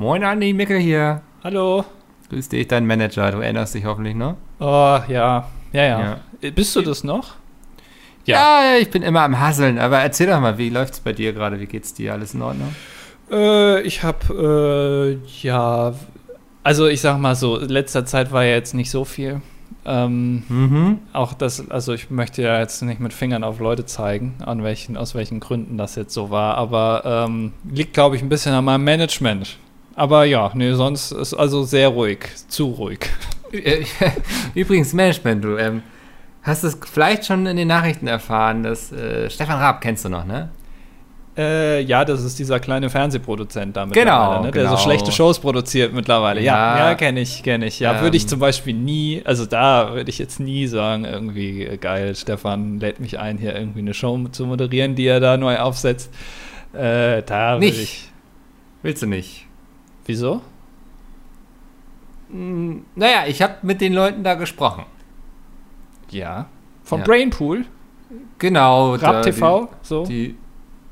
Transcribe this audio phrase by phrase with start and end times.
[0.00, 1.20] Moin Andi, Mickel hier.
[1.44, 1.84] Hallo.
[2.30, 3.32] Grüß dich, dein Manager.
[3.32, 4.36] Du erinnerst dich hoffentlich noch?
[4.58, 5.46] Oh, ja.
[5.72, 6.18] Ja, ja.
[6.40, 6.50] ja.
[6.52, 7.34] Bist du das noch?
[8.24, 8.62] Ja.
[8.62, 8.78] ja.
[8.78, 9.78] ich bin immer am Hasseln.
[9.78, 11.60] Aber erzähl doch mal, wie läuft's bei dir gerade?
[11.60, 12.14] Wie geht's dir?
[12.14, 12.74] Alles in Ordnung?
[13.30, 15.92] Äh, ich hab, äh, ja.
[16.62, 19.42] Also, ich sag mal so, letzter Zeit war ja jetzt nicht so viel.
[19.84, 20.98] Ähm, mhm.
[21.12, 24.96] Auch das, also ich möchte ja jetzt nicht mit Fingern auf Leute zeigen, an welchen,
[24.96, 28.64] aus welchen Gründen das jetzt so war, aber ähm, liegt, glaube ich, ein bisschen an
[28.64, 29.58] meinem Management.
[30.00, 33.00] Aber ja, nee, sonst ist also sehr ruhig, zu ruhig.
[34.54, 35.82] Übrigens, Management, du ähm,
[36.42, 40.24] hast es vielleicht schon in den Nachrichten erfahren, dass äh, Stefan Raab kennst du noch,
[40.24, 40.48] ne?
[41.36, 44.50] Äh, ja, das ist dieser kleine Fernsehproduzent da genau, ne?
[44.50, 44.76] der genau.
[44.76, 46.40] so schlechte Shows produziert mittlerweile.
[46.40, 47.78] Ja, ja, ja kenne ich, kenne ich.
[47.78, 51.66] Ja, ähm, würde ich zum Beispiel nie, also da würde ich jetzt nie sagen, irgendwie
[51.66, 55.36] äh, geil, Stefan lädt mich ein, hier irgendwie eine Show zu moderieren, die er da
[55.36, 56.10] neu aufsetzt.
[56.72, 58.08] Äh, da würde ich.
[58.82, 59.49] Willst du nicht?
[60.10, 60.42] Wieso?
[62.30, 64.84] Hm, naja, ich habe mit den Leuten da gesprochen.
[66.10, 66.46] Ja.
[66.82, 67.06] Vom ja.
[67.06, 67.64] Brainpool?
[68.40, 68.94] Genau.
[68.94, 70.04] Rap TV, die, so.
[70.04, 70.36] Die,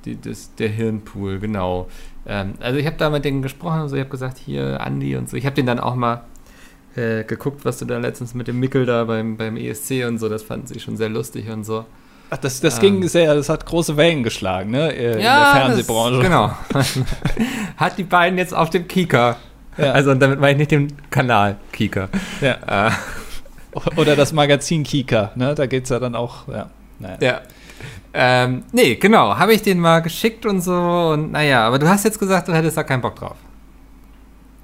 [0.05, 1.89] die, das, der Hirnpool, genau.
[2.27, 5.17] Ähm, also ich habe da mit denen gesprochen und so, ich habe gesagt, hier, Andi
[5.17, 5.37] und so.
[5.37, 6.23] Ich habe den dann auch mal
[6.95, 10.29] äh, geguckt, was du da letztens mit dem Mickel da beim, beim ESC und so,
[10.29, 11.87] das fanden sie schon sehr lustig und so.
[12.31, 14.91] Ach, das, das ähm, ging sehr, das hat große Wellen geschlagen, ne?
[14.91, 16.17] In ja, der Fernsehbranche.
[16.19, 17.07] Das, genau.
[17.77, 19.37] hat die beiden jetzt auf dem Kika.
[19.79, 19.93] Ja.
[19.93, 22.09] Also damit meine ich nicht den Kanal Kika.
[22.41, 22.89] Ja.
[22.89, 22.91] Äh.
[23.97, 25.55] Oder das Magazin Kika, ne?
[25.55, 26.69] Da geht es ja dann auch, ja.
[26.99, 27.17] Naja.
[27.21, 27.41] Ja.
[28.13, 29.39] Ähm, nee, genau.
[29.39, 30.75] Habe ich den mal geschickt und so.
[30.75, 33.37] Und naja, aber du hast jetzt gesagt, du hättest da keinen Bock drauf.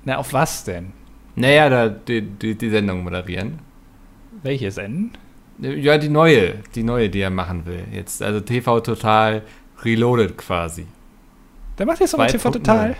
[0.04, 0.92] Na, auf was denn?
[1.36, 3.60] Naja, da die, die, die Sendung moderieren.
[4.42, 5.10] Welche Sendung?
[5.58, 6.55] Ja, die neue.
[6.74, 7.84] Die neue, die er machen will.
[7.92, 9.42] Jetzt, also TV Total
[9.83, 10.86] Reloaded quasi.
[11.78, 12.96] Der macht jetzt nochmal TV Total.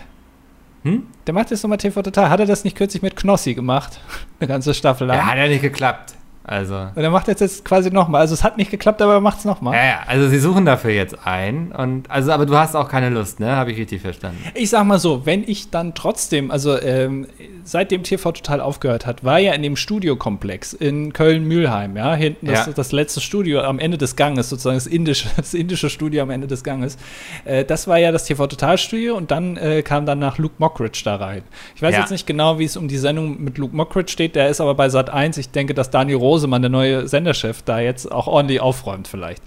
[0.83, 1.07] Hm?
[1.27, 2.29] Der macht jetzt nochmal TV Total.
[2.31, 4.01] Hat er das nicht kürzlich mit Knossi gemacht?
[4.41, 5.17] Eine ganze Staffel lang.
[5.17, 6.15] Ja, hat ja nicht geklappt.
[6.47, 6.75] Also.
[6.95, 8.21] Und er macht jetzt, jetzt quasi nochmal.
[8.21, 9.75] Also es hat nicht geklappt, aber er macht es nochmal.
[9.75, 11.73] Ja, ja, also sie suchen dafür jetzt ein.
[11.73, 13.57] Und also, aber du hast auch keine Lust, ne?
[13.57, 14.39] Habe ich richtig verstanden.
[14.53, 17.27] Ich sag mal so, wenn ich dann trotzdem, also ähm,
[17.65, 22.67] seitdem TV total aufgehört hat, war ja in dem Studiokomplex in Köln-Mühlheim, ja, hinten das,
[22.67, 22.73] ja.
[22.75, 26.47] das letzte Studio am Ende des Ganges, sozusagen das indische, das indische Studio am Ende
[26.47, 26.99] des Ganges.
[27.47, 30.57] Äh, das war ja das TV Total Studio und dann äh, kam dann nach Luke
[30.59, 31.43] Mockridge da rein.
[31.75, 32.01] Ich weiß ja.
[32.01, 34.37] jetzt nicht genau, wie es um die Sendung mit Luke Mockridge steht.
[34.37, 35.39] Der ist aber bei Sat 1.
[35.39, 39.43] Ich denke, dass Daniel Roth Rosemann, der neue Senderchef, da jetzt auch ordentlich aufräumt vielleicht.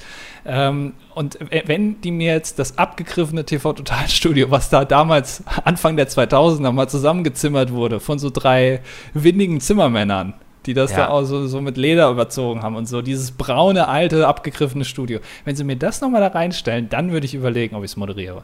[0.46, 6.72] Ähm, und wenn die mir jetzt das abgegriffene TV-Total-Studio, was da damals Anfang der 2000er
[6.72, 8.80] mal zusammengezimmert wurde, von so drei
[9.14, 10.34] windigen Zimmermännern,
[10.66, 10.98] die das ja.
[10.98, 15.20] da auch so, so, mit Leder überzogen haben und so, dieses braune, alte, abgegriffene Studio.
[15.44, 18.44] Wenn sie mir das nochmal da reinstellen, dann würde ich überlegen, ob ich es moderiere.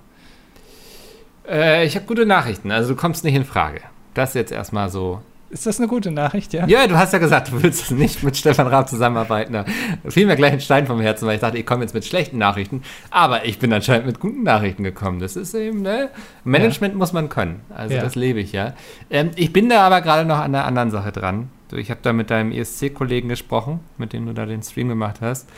[1.47, 3.81] Äh, ich habe gute Nachrichten, also du kommst nicht in Frage.
[4.13, 5.21] Das jetzt erstmal so
[5.53, 6.67] ist das eine gute Nachricht, ja?
[6.67, 9.53] Ja, du hast ja gesagt, du willst nicht mit Stefan Raab zusammenarbeiten.
[9.53, 9.65] Da
[10.09, 12.37] fiel mir gleich ein Stein vom Herzen, weil ich dachte, ich komme jetzt mit schlechten
[12.37, 12.81] Nachrichten.
[13.11, 15.19] Aber ich bin anscheinend mit guten Nachrichten gekommen.
[15.19, 16.09] Das ist eben, ne?
[16.43, 16.97] Management ja.
[16.97, 17.61] muss man können.
[17.73, 18.01] Also ja.
[18.01, 18.73] das lebe ich ja.
[19.09, 21.49] Ähm, ich bin da aber gerade noch an einer anderen Sache dran.
[21.71, 25.49] Ich habe da mit deinem ESC-Kollegen gesprochen, mit dem du da den Stream gemacht hast.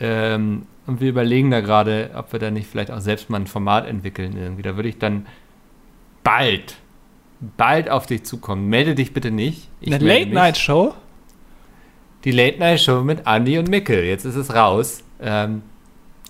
[0.00, 3.46] Ähm, und wir überlegen da gerade, ob wir da nicht vielleicht auch selbst mal ein
[3.46, 4.62] Format entwickeln irgendwie.
[4.62, 5.26] Da würde ich dann
[6.24, 6.76] bald
[7.56, 8.68] bald auf dich zukommen.
[8.68, 9.68] Melde dich bitte nicht.
[9.80, 10.94] Ich Eine Late-Night-Show?
[12.24, 14.04] Die Late-Night-Show mit Andy und Mickel.
[14.04, 15.02] Jetzt ist es raus.
[15.20, 15.62] Ähm,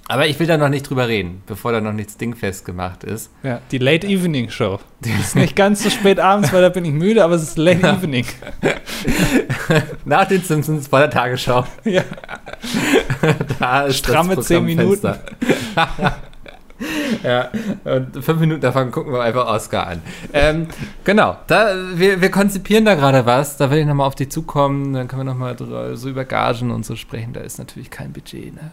[0.08, 3.30] aber ich will da noch nicht drüber reden, bevor da noch nichts dingfest gemacht ist.
[3.42, 4.80] Ja, die Late Evening Show.
[5.00, 7.56] Die ist nicht ganz so spät abends, weil da bin ich müde, aber es ist
[7.56, 7.94] Late ja.
[7.94, 8.26] Evening.
[10.04, 11.64] Nach den Simpsons vor der Tagesschau.
[11.84, 12.02] Ja.
[13.58, 15.14] da ist Stramme zehn Minuten.
[17.22, 17.50] ja,
[17.84, 20.02] und fünf Minuten davon gucken wir einfach Oscar an.
[20.32, 20.68] Ähm,
[21.04, 23.56] genau, da, wir, wir konzipieren da gerade was.
[23.56, 24.92] Da will ich nochmal auf dich zukommen.
[24.92, 25.56] Dann können wir nochmal
[25.96, 27.32] so über Gagen und so sprechen.
[27.32, 28.70] Da ist natürlich kein Budget, ne?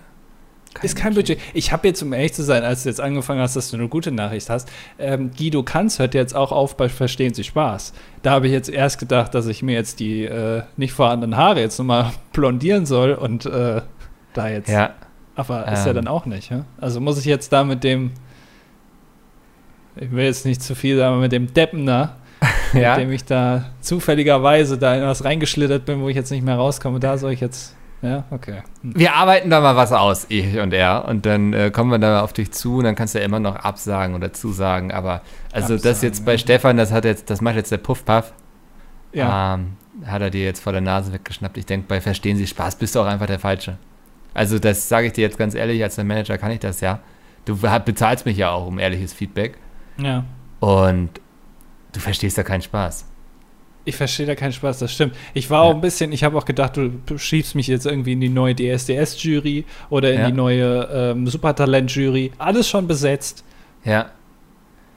[0.73, 1.39] Kein ist kein Budget.
[1.39, 1.55] Budget.
[1.55, 3.87] Ich habe jetzt, um ehrlich zu sein, als du jetzt angefangen hast, dass du eine
[3.87, 7.93] gute Nachricht hast, ähm, Guido Kanz hört jetzt auch auf bei Verstehen Sie Spaß.
[8.21, 11.59] Da habe ich jetzt erst gedacht, dass ich mir jetzt die äh, nicht vorhandenen Haare
[11.59, 13.81] jetzt nochmal blondieren soll und äh,
[14.33, 14.93] da jetzt ja.
[15.39, 15.73] Aber ähm.
[15.73, 15.95] ist ja ähm.
[15.95, 16.65] dann auch nicht, ja?
[16.81, 18.11] Also muss ich jetzt da mit dem,
[19.95, 22.17] ich will jetzt nicht zu viel sagen, aber mit dem Deppen da,
[22.73, 22.97] ja?
[22.97, 26.57] mit dem ich da zufälligerweise da in was reingeschlittert bin, wo ich jetzt nicht mehr
[26.57, 28.63] rauskomme, da soll ich jetzt ja, okay.
[28.81, 28.93] Hm.
[28.95, 31.05] Wir arbeiten da mal was aus, ich und er.
[31.05, 33.41] Und dann äh, kommen wir da auf dich zu und dann kannst du ja immer
[33.41, 34.91] noch absagen oder zusagen.
[34.91, 35.21] Aber
[35.51, 36.37] also absagen, das jetzt bei ja.
[36.37, 38.31] Stefan, das hat jetzt, das macht jetzt der Puffpuff.
[39.11, 39.55] Ja.
[39.55, 39.73] Ähm,
[40.05, 41.57] hat er dir jetzt vor der Nase weggeschnappt.
[41.57, 43.77] Ich denke, bei Verstehen Sie Spaß bist du auch einfach der Falsche.
[44.33, 46.99] Also das sage ich dir jetzt ganz ehrlich, als der Manager kann ich das ja.
[47.45, 49.57] Du bezahlst mich ja auch um ehrliches Feedback.
[49.97, 50.23] Ja.
[50.59, 51.19] Und
[51.91, 53.05] Du verstehst da keinen Spaß.
[53.85, 55.15] Ich verstehe da keinen Spaß, das stimmt.
[55.33, 55.69] Ich war ja.
[55.69, 58.53] auch ein bisschen, ich habe auch gedacht, du schiebst mich jetzt irgendwie in die neue
[58.53, 60.27] DSDS-Jury oder in ja.
[60.27, 62.33] die neue ähm, Supertalent-Jury.
[62.37, 63.43] Alles schon besetzt.
[63.83, 64.11] Ja.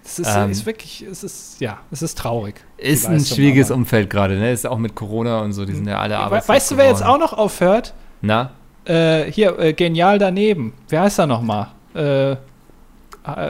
[0.05, 2.57] Es ist, ähm, ist, wirklich, es ist, ja, es ist traurig.
[2.77, 3.79] Ist ein schwieriges aber.
[3.79, 4.51] Umfeld gerade, ne?
[4.51, 6.55] Ist auch mit Corona und so, die sind ja alle arbeitslos.
[6.55, 7.95] Weißt du, wer jetzt auch noch aufhört?
[8.21, 8.51] Na?
[8.85, 10.73] Äh, hier, äh, genial daneben.
[10.89, 11.69] Wer heißt er nochmal?
[11.95, 12.37] Äh, äh,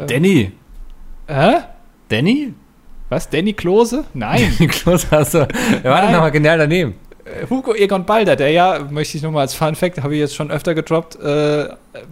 [0.06, 0.52] Danny.
[1.26, 1.52] Hä?
[2.08, 2.52] Danny?
[3.08, 3.28] Was?
[3.28, 4.04] Danny Klose?
[4.14, 4.52] Nein.
[4.58, 5.46] Danny Klose, achso.
[5.82, 6.94] Wer war denn nochmal genial daneben?
[7.24, 10.34] Äh, Hugo Egon Balder, der ja, möchte ich nochmal als Fun Fact, habe ich jetzt
[10.34, 11.68] schon öfter gedroppt, äh,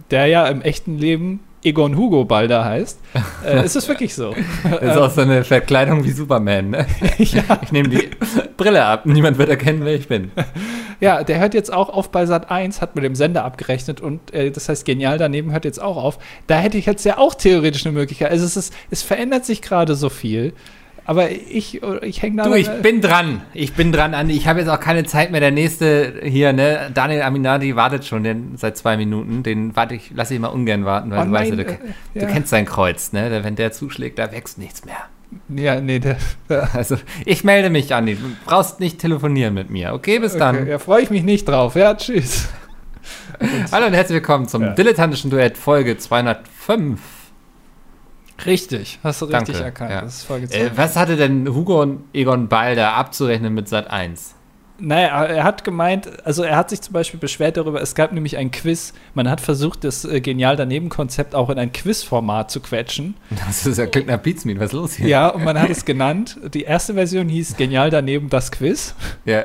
[0.09, 2.99] der ja im echten Leben Egon Hugo Balder heißt.
[3.45, 4.35] Äh, ist es wirklich so?
[4.63, 6.85] Das ist auch so eine Verkleidung wie Superman, ne?
[7.17, 7.41] ja.
[7.63, 8.11] Ich nehme die
[8.55, 10.31] Brille ab, niemand wird erkennen, wer ich bin.
[10.99, 14.31] Ja, der hört jetzt auch auf bei Sat 1, hat mit dem Sender abgerechnet und
[14.35, 16.19] äh, das heißt, genial daneben hört jetzt auch auf.
[16.45, 18.29] Da hätte ich jetzt ja auch theoretisch eine Möglichkeit.
[18.29, 20.53] Also es, ist, es verändert sich gerade so viel.
[21.05, 22.43] Aber ich, ich hänge da.
[22.43, 23.41] Du, ich bin dran.
[23.53, 24.35] Ich bin dran, Andi.
[24.35, 25.39] Ich habe jetzt auch keine Zeit mehr.
[25.39, 26.91] Der nächste hier, ne?
[26.93, 29.43] Daniel Aminati wartet schon den, seit zwei Minuten.
[29.43, 31.77] Den warte ich, lasse ich mal ungern warten, weil oh, du weißt, du, äh,
[32.13, 32.21] ja.
[32.21, 33.43] du, kennst sein Kreuz, ne?
[33.43, 34.97] Wenn der zuschlägt, da wächst nichts mehr.
[35.49, 36.17] Ja, nee, der,
[36.49, 38.15] der Also, ich melde mich, Andi.
[38.15, 39.93] Du brauchst nicht telefonieren mit mir.
[39.93, 40.55] Okay, bis dann.
[40.55, 41.75] Okay, ja, freue ich mich nicht drauf.
[41.75, 42.49] Ja, tschüss.
[43.71, 44.73] Hallo und herzlich willkommen zum ja.
[44.73, 47.20] dilettantischen Duett Folge 205.
[48.45, 50.13] Richtig, hast du richtig Danke, erkannt.
[50.29, 50.35] Ja.
[50.57, 54.35] Äh, was hatte denn Hugo und Egon Balder abzurechnen mit Sat 1?
[54.83, 58.37] Naja, er hat gemeint, also er hat sich zum Beispiel beschwert darüber, es gab nämlich
[58.37, 58.93] ein Quiz.
[59.13, 63.13] Man hat versucht, das äh, genial daneben Konzept auch in ein Quizformat zu quetschen.
[63.45, 65.07] Das ist ja klingt nach Pizmeet, was ist los hier?
[65.07, 66.37] Ja, und man hat es genannt.
[66.55, 68.95] Die erste Version hieß Genial daneben das Quiz.
[69.23, 69.43] Ja.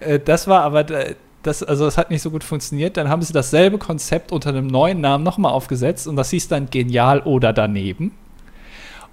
[0.00, 2.96] Äh, das war aber äh, das, also das hat nicht so gut funktioniert.
[2.96, 6.70] Dann haben sie dasselbe Konzept unter einem neuen Namen nochmal aufgesetzt und das hieß dann
[6.70, 8.12] Genial oder daneben.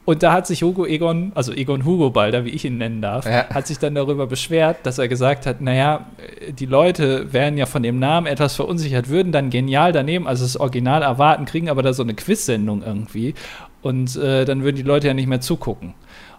[0.06, 3.26] Und da hat sich Hugo Egon, also Egon Hugo Balder, wie ich ihn nennen darf,
[3.26, 3.48] ja.
[3.50, 6.08] hat sich dann darüber beschwert, dass er gesagt hat, naja,
[6.50, 10.58] die Leute wären ja von dem Namen etwas verunsichert, würden dann genial daneben, also das
[10.58, 13.36] Original erwarten, kriegen aber da so eine Quiz-Sendung irgendwie.
[13.82, 15.94] Und äh, dann würden die Leute ja nicht mehr zugucken.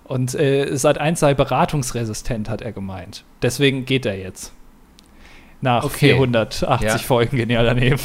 [0.05, 3.23] Und äh, seit eins sei beratungsresistent, hat er gemeint.
[3.43, 4.53] Deswegen geht er jetzt.
[5.61, 6.15] Nach okay.
[6.15, 6.99] 480 ja.
[6.99, 8.01] Folgen genial daneben.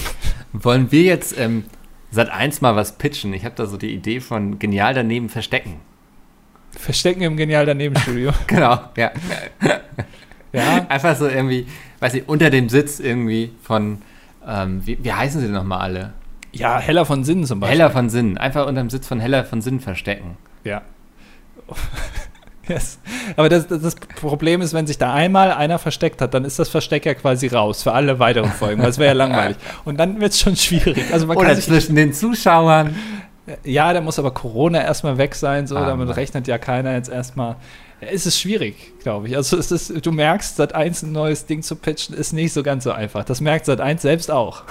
[0.54, 1.64] Wollen wir jetzt ähm,
[2.16, 3.34] Sat eins mal was pitchen.
[3.34, 5.82] Ich habe da so die Idee von genial daneben verstecken.
[6.72, 8.32] Verstecken im genial daneben Studio.
[8.48, 9.12] genau, ja.
[10.54, 10.86] ja.
[10.88, 11.68] Einfach so irgendwie,
[12.00, 14.02] weiß ich, unter dem Sitz irgendwie von,
[14.48, 16.14] ähm, wie, wie heißen sie denn nochmal alle?
[16.54, 17.80] Ja, Heller von Sinn zum Beispiel.
[17.80, 18.38] Heller von Sinn.
[18.38, 20.38] Einfach unter dem Sitz von Heller von Sinn verstecken.
[20.64, 20.84] Ja.
[22.68, 23.00] Yes.
[23.36, 26.70] Aber das, das, Problem ist, wenn sich da einmal einer versteckt hat, dann ist das
[26.70, 29.58] Versteck ja quasi raus für alle weiteren Folgen, es wäre ja langweilig.
[29.84, 31.06] Und dann wird es schon schwierig.
[31.12, 32.96] Also man Oder zwischen den Zuschauern.
[33.64, 36.16] Ja, da muss aber Corona erstmal weg sein, so, ah, damit Mann.
[36.16, 37.58] rechnet ja keiner jetzt erstmal.
[38.02, 39.36] Es ist schwierig, glaube ich.
[39.36, 42.84] Also ist, du merkst, seit eins ein neues Ding zu pitchen, ist nicht so ganz
[42.84, 43.24] so einfach.
[43.24, 44.64] Das merkt seit eins selbst auch.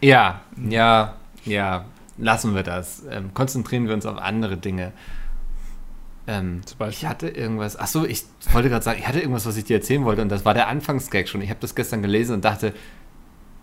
[0.00, 1.14] Ja, ja,
[1.44, 1.84] ja.
[2.16, 3.02] Lassen wir das.
[3.10, 4.92] Ähm, konzentrieren wir uns auf andere Dinge.
[6.26, 9.64] Ähm, ich hatte irgendwas, ach so, ich wollte gerade sagen, ich hatte irgendwas, was ich
[9.64, 11.42] dir erzählen wollte und das war der Anfangsgag schon.
[11.42, 12.72] Ich habe das gestern gelesen und dachte,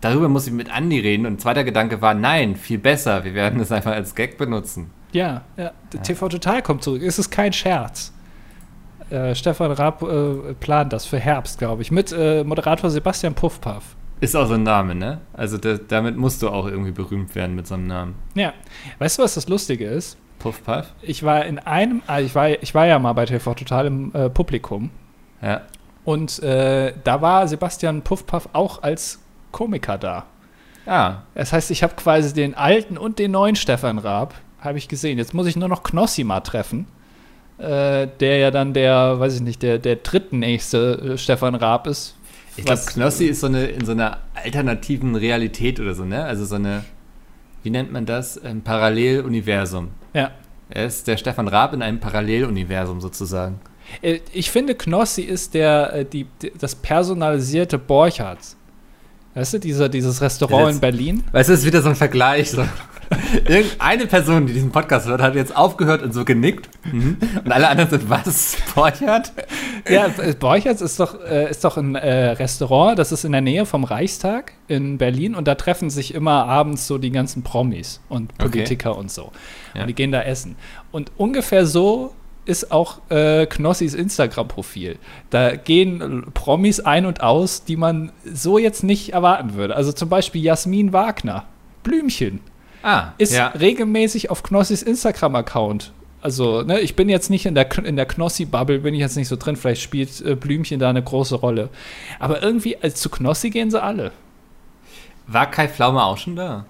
[0.00, 1.26] darüber muss ich mit Andi reden.
[1.26, 4.90] Und ein zweiter Gedanke war, nein, viel besser, wir werden es einfach als Gag benutzen.
[5.12, 6.00] Ja, ja, ja.
[6.00, 7.02] TV Total kommt zurück.
[7.02, 8.12] Es ist kein Scherz.
[9.10, 13.96] Äh, Stefan Raab äh, plant das für Herbst, glaube ich, mit äh, Moderator Sebastian Puffpaff.
[14.20, 15.20] Ist auch so ein Name, ne?
[15.32, 18.14] Also das, damit musst du auch irgendwie berühmt werden mit so einem Namen.
[18.34, 18.54] Ja.
[19.00, 20.16] Weißt du, was das Lustige ist?
[20.42, 20.92] Puff Puff?
[21.02, 24.12] Ich war in einem, also ich war, ich war ja mal bei TV Total im
[24.12, 24.90] äh, Publikum.
[25.40, 25.62] Ja.
[26.04, 29.20] Und äh, da war Sebastian Puffpuff auch als
[29.52, 30.26] Komiker da.
[30.84, 31.18] Ah.
[31.34, 35.18] Das heißt, ich habe quasi den alten und den neuen Stefan Raab, habe ich gesehen.
[35.18, 36.86] Jetzt muss ich nur noch Knossi mal treffen.
[37.58, 42.16] Äh, der ja dann der, weiß ich nicht, der, der drittnächste äh, Stefan Raab ist.
[42.56, 46.24] Ich glaube, Knossi ist so eine in so einer alternativen Realität oder so, ne?
[46.24, 46.84] Also so eine,
[47.62, 48.42] wie nennt man das?
[48.42, 49.90] Ein Paralleluniversum.
[50.14, 50.30] Ja.
[50.70, 53.60] Er ist der Stefan Raab in einem Paralleluniversum sozusagen.
[54.00, 56.26] Äh, ich finde, Knossi ist der, äh, die,
[56.58, 58.56] das personalisierte Borchards.
[59.34, 61.24] Weißt du, dieser, dieses Restaurant Jetzt, in Berlin?
[61.32, 62.50] Weißt du, das ist wieder so ein Vergleich.
[62.50, 62.64] So.
[63.48, 66.68] Irgendeine Person, die diesen Podcast hört, hat jetzt aufgehört und so genickt.
[66.90, 67.16] Mhm.
[67.44, 68.56] Und alle anderen sind, was?
[68.74, 69.32] Borchardt?
[69.88, 73.66] Ja, Borchardt ist doch, äh, ist doch ein äh, Restaurant, das ist in der Nähe
[73.66, 78.36] vom Reichstag in Berlin und da treffen sich immer abends so die ganzen Promis und
[78.38, 79.00] Politiker okay.
[79.00, 79.32] und so.
[79.74, 79.82] Ja.
[79.82, 80.56] Und die gehen da essen.
[80.90, 82.14] Und ungefähr so
[82.44, 84.98] ist auch äh, Knossis Instagram-Profil.
[85.30, 89.76] Da gehen Promis ein und aus, die man so jetzt nicht erwarten würde.
[89.76, 91.44] Also zum Beispiel Jasmin Wagner,
[91.84, 92.40] Blümchen,
[92.82, 93.48] ah, ist ja.
[93.48, 98.80] regelmäßig auf Knossis Instagram-Account Also, ne, ich bin jetzt nicht in der, in der Knossi-Bubble,
[98.80, 99.56] bin ich jetzt nicht so drin.
[99.56, 101.68] Vielleicht spielt äh, Blümchen da eine große Rolle.
[102.18, 104.12] Aber irgendwie, als zu Knossi gehen sie alle.
[105.26, 106.66] War Kai Pflaume auch schon da?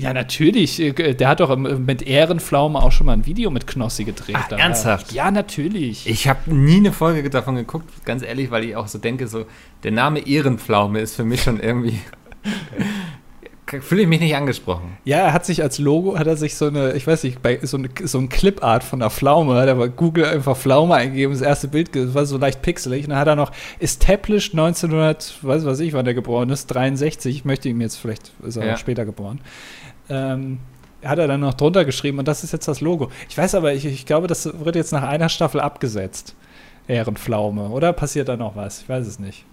[0.00, 0.80] Ja, natürlich.
[0.80, 4.36] Äh, der hat doch mit Ehrenpflaume auch schon mal ein Video mit Knossi gedreht.
[4.38, 5.12] Ach, ernsthaft?
[5.12, 6.06] Ja, natürlich.
[6.06, 9.44] Ich habe nie eine Folge davon geguckt, ganz ehrlich, weil ich auch so denke, so
[9.82, 12.00] der Name Ehrenpflaume ist für mich schon irgendwie
[13.80, 14.98] fühle ich mich nicht angesprochen.
[15.04, 17.58] Ja, er hat sich als Logo, hat er sich so eine, ich weiß nicht, bei,
[17.62, 21.32] so, eine, so ein Clipart von der Pflaume, hat er bei Google einfach Pflaume eingegeben,
[21.32, 23.04] das erste Bild, das war so leicht pixelig.
[23.04, 27.36] Und dann hat er noch established 1900, weiß was ich, wann der geboren ist, 63,
[27.36, 28.76] ich möchte ihm jetzt, vielleicht ist er ja.
[28.76, 29.40] später geboren.
[30.08, 30.58] Ähm,
[31.04, 33.10] hat er dann noch drunter geschrieben und das ist jetzt das Logo.
[33.28, 36.34] Ich weiß aber, ich, ich glaube, das wird jetzt nach einer Staffel abgesetzt.
[36.88, 38.82] Ehrenpflaume, oder passiert da noch was?
[38.82, 39.44] Ich weiß es nicht.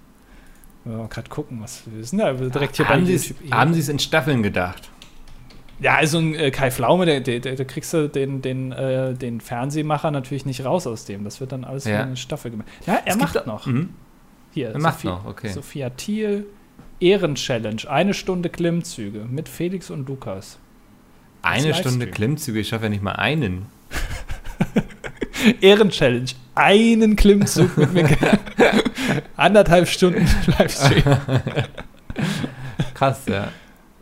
[0.89, 3.38] Wir mal gerade gucken, was wir sind da direkt hier haben bei YouTube.
[3.51, 4.89] Haben Sie es in Staffeln gedacht?
[5.79, 9.41] Ja, also ein äh, Kai Pflaume, der, der, der, kriegst du den, den, äh, den
[9.41, 11.24] Fernsehmacher natürlich nicht raus aus dem.
[11.24, 11.98] Das wird dann alles ja.
[11.98, 12.67] für eine Staffel gemacht.
[12.88, 13.67] Ja, er es macht noch.
[13.67, 13.89] Mhm.
[14.51, 15.50] Hier, er macht noch, okay.
[15.50, 16.48] Sophia Thiel,
[17.00, 20.58] Ehrenchallenge, eine Stunde Klimmzüge mit Felix und Lukas.
[21.44, 23.67] Eine Stunde Klimmzüge, ich schaffe ja nicht mal einen.
[25.62, 26.32] Ehrenchallenge.
[26.56, 28.10] Einen Klimmzug mit mir.
[29.36, 30.27] Anderthalb Stunden
[30.58, 31.03] Livestream.
[32.94, 33.50] Krass, ja.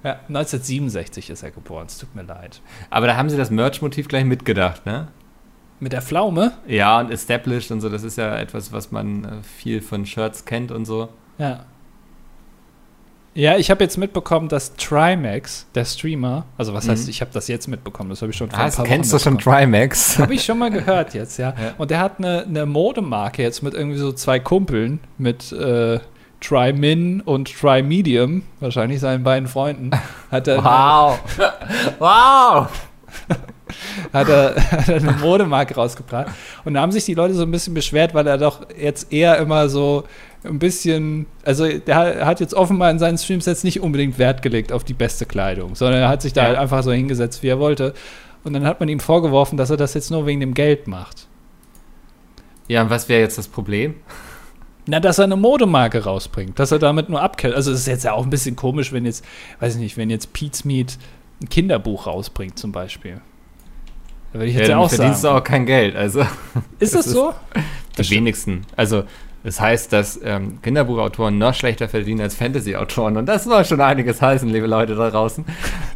[0.03, 2.61] Ja, 1967 ist er geboren, es tut mir leid.
[2.91, 5.07] Aber da haben sie das Merch-Motiv gleich mitgedacht, ne?
[5.79, 6.53] Mit der Pflaume?
[6.67, 10.45] Ja, und Established und so, das ist ja etwas, was man äh, viel von Shirts
[10.45, 11.09] kennt und so.
[11.37, 11.65] Ja.
[13.37, 16.91] Ja, ich habe jetzt mitbekommen, dass Trimax, der Streamer, also was mhm.
[16.91, 19.11] heißt, ich habe das jetzt mitbekommen, das habe ich schon vor ah, ein paar kennst
[19.11, 20.17] Wochen du schon Trimax?
[20.19, 21.49] Habe ich schon mal gehört jetzt, ja.
[21.61, 21.73] ja.
[21.77, 25.99] Und der hat eine, eine, Modemarke jetzt mit irgendwie so zwei Kumpeln, mit äh,
[26.39, 29.91] Try Min und Try Medium, wahrscheinlich seinen beiden Freunden.
[30.31, 31.19] Hat er wow!
[31.99, 32.69] wow!
[34.13, 36.27] hat, er, hat er eine Modemarke rausgebracht.
[36.63, 39.37] Und da haben sich die Leute so ein bisschen beschwert, weil er doch jetzt eher
[39.39, 40.05] immer so
[40.45, 44.71] ein bisschen, also der hat jetzt offenbar in seinen Streams jetzt nicht unbedingt Wert gelegt
[44.71, 46.47] auf die beste Kleidung, sondern er hat sich da ja.
[46.49, 47.93] halt einfach so hingesetzt, wie er wollte.
[48.43, 51.27] Und dann hat man ihm vorgeworfen, dass er das jetzt nur wegen dem Geld macht.
[52.67, 53.95] Ja, und was wäre jetzt das Problem?
[54.87, 57.55] Na, dass er eine Modemarke rausbringt, dass er damit nur abkellt.
[57.55, 59.25] Also es ist jetzt ja auch ein bisschen komisch, wenn jetzt,
[59.59, 60.97] weiß ich nicht, wenn jetzt Pete's Meat
[61.41, 63.21] ein Kinderbuch rausbringt zum Beispiel.
[64.31, 65.35] Da würde ich jetzt ja, ja auch verdienst sagen.
[65.35, 66.21] du auch kein Geld, also.
[66.79, 67.33] Ist das, das so?
[67.55, 68.61] Die das wenigsten.
[68.75, 69.05] Also
[69.45, 73.15] das heißt, dass ähm, Kinderbuchautoren noch schlechter verdienen als Fantasy-Autoren.
[73.15, 75.45] Und das soll schon einiges heißen, liebe Leute da draußen.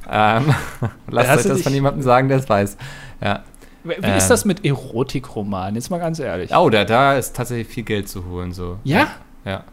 [0.08, 0.54] ähm,
[1.10, 2.78] lasst euch das von jemandem sagen, der es weiß.
[3.22, 3.44] Ja.
[3.84, 5.74] Wie ähm, ist das mit Erotikromanen?
[5.74, 6.56] Jetzt mal ganz ehrlich.
[6.56, 8.54] Oh, da, da ist tatsächlich viel Geld zu holen.
[8.54, 8.78] So.
[8.84, 9.08] Ja?
[9.44, 9.64] Ja.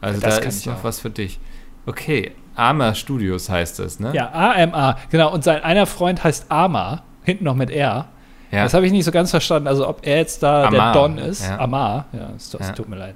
[0.00, 0.84] Also das da ist noch auch.
[0.84, 1.38] was für dich.
[1.84, 4.12] Okay, Ama Studios heißt es, ne?
[4.14, 5.34] Ja, AMA, genau.
[5.34, 8.08] Und sein einer Freund heißt Ama, hinten noch mit R.
[8.50, 8.64] Ja.
[8.64, 9.68] Das habe ich nicht so ganz verstanden.
[9.68, 10.92] Also, ob er jetzt da Amar.
[10.92, 11.44] der Don ist.
[11.44, 11.58] Ja.
[11.58, 12.72] Amar, ja, es, ja.
[12.72, 13.14] tut mir leid.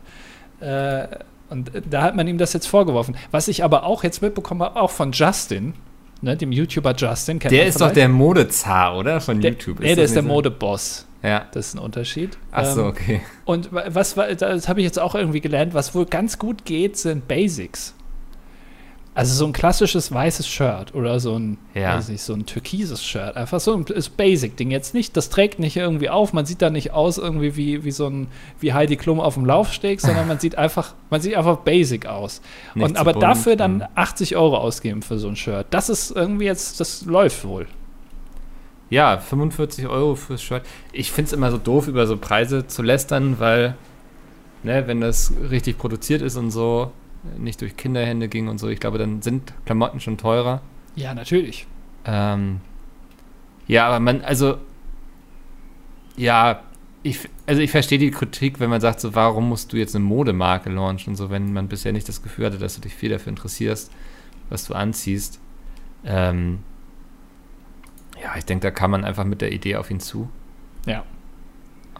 [0.61, 1.17] Äh,
[1.51, 3.17] und da hat man ihm das jetzt vorgeworfen.
[3.31, 5.75] Was ich aber auch jetzt mitbekommen habe, auch von Justin,
[6.21, 7.39] ne, dem YouTuber Justin.
[7.41, 9.21] der ist doch der Modezar, oder?
[9.21, 9.81] Von der, YouTube.
[9.81, 10.29] Ist nee, der ist der so?
[10.29, 11.07] Modeboss.
[11.23, 11.47] Ja.
[11.53, 12.39] Das ist ein Unterschied.
[12.53, 13.21] Ach so, ähm, okay.
[13.45, 17.29] Und was, das habe ich jetzt auch irgendwie gelernt, was wohl ganz gut geht, sind
[17.29, 17.95] Basics.
[19.13, 21.97] Also so ein klassisches weißes Shirt oder so ein, ja.
[21.97, 23.37] weiß nicht, so ein türkises Shirt.
[23.37, 23.85] Einfach so ein
[24.17, 24.71] Basic-Ding.
[24.71, 27.91] Jetzt nicht, das trägt nicht irgendwie auf, man sieht da nicht aus irgendwie wie, wie
[27.91, 28.29] so ein,
[28.61, 32.41] wie Heidi Klum auf dem Laufsteg, sondern man sieht einfach, man sieht einfach basic aus.
[32.77, 35.67] und aber bunt, dafür dann 80 Euro ausgeben für so ein Shirt.
[35.71, 37.67] Das ist irgendwie jetzt, das läuft wohl.
[38.91, 40.63] Ja, 45 Euro fürs Shirt.
[40.93, 43.77] Ich finde es immer so doof, über so Preise zu lästern, weil,
[44.63, 46.93] ne, wenn das richtig produziert ist und so,
[47.39, 50.63] nicht durch Kinderhände ging und so, ich glaube, dann sind Klamotten schon teurer.
[50.97, 51.67] Ja, natürlich.
[52.05, 52.61] Ähm,
[53.67, 54.59] ja, aber man, also,
[56.17, 56.63] ja,
[57.03, 60.05] ich, also ich verstehe die Kritik, wenn man sagt, so, warum musst du jetzt eine
[60.05, 63.11] Modemarke launchen und so, wenn man bisher nicht das Gefühl hatte, dass du dich viel
[63.11, 63.91] dafür interessierst,
[64.49, 65.41] was du anziehst.
[66.05, 66.61] Ähm,
[68.23, 70.29] ja, ich denke, da kann man einfach mit der Idee auf ihn zu.
[70.87, 71.05] Ja.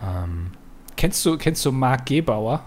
[0.03, 0.51] Ähm,
[0.97, 2.65] kennst du, kennst du Marc Gebauer?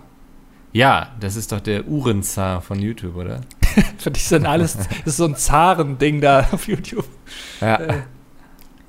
[0.73, 3.41] Ja, das ist doch der Uhrenzar von YouTube, oder?
[3.97, 7.05] Für dich sind alles, das ist so ein Zarending da auf YouTube.
[7.61, 7.75] Ja.
[7.75, 7.93] Äh,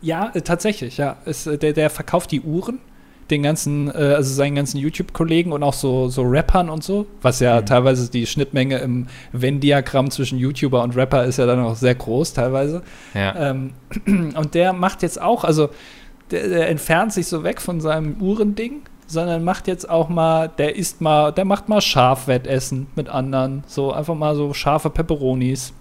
[0.01, 1.17] ja, äh, tatsächlich, ja.
[1.27, 2.81] Ist, äh, der, der verkauft die Uhren
[3.31, 7.41] den ganzen, äh, also seinen ganzen YouTube-Kollegen und auch so, so Rappern und so, was
[7.41, 7.67] ja mhm.
[7.67, 12.35] teilweise die Schnittmenge im Venn-Diagramm zwischen YouTuber und Rapper ist ja dann auch sehr groß
[12.35, 12.83] teilweise.
[13.15, 13.51] Ja.
[13.51, 13.73] Ähm,
[14.07, 15.71] und der macht jetzt auch, also
[16.31, 20.77] der, der entfernt sich so weg von seinem Uhrending sondern macht jetzt auch mal, der
[20.77, 25.73] isst mal, der macht mal Schafwettessen mit anderen, so einfach mal so scharfe Peperonis.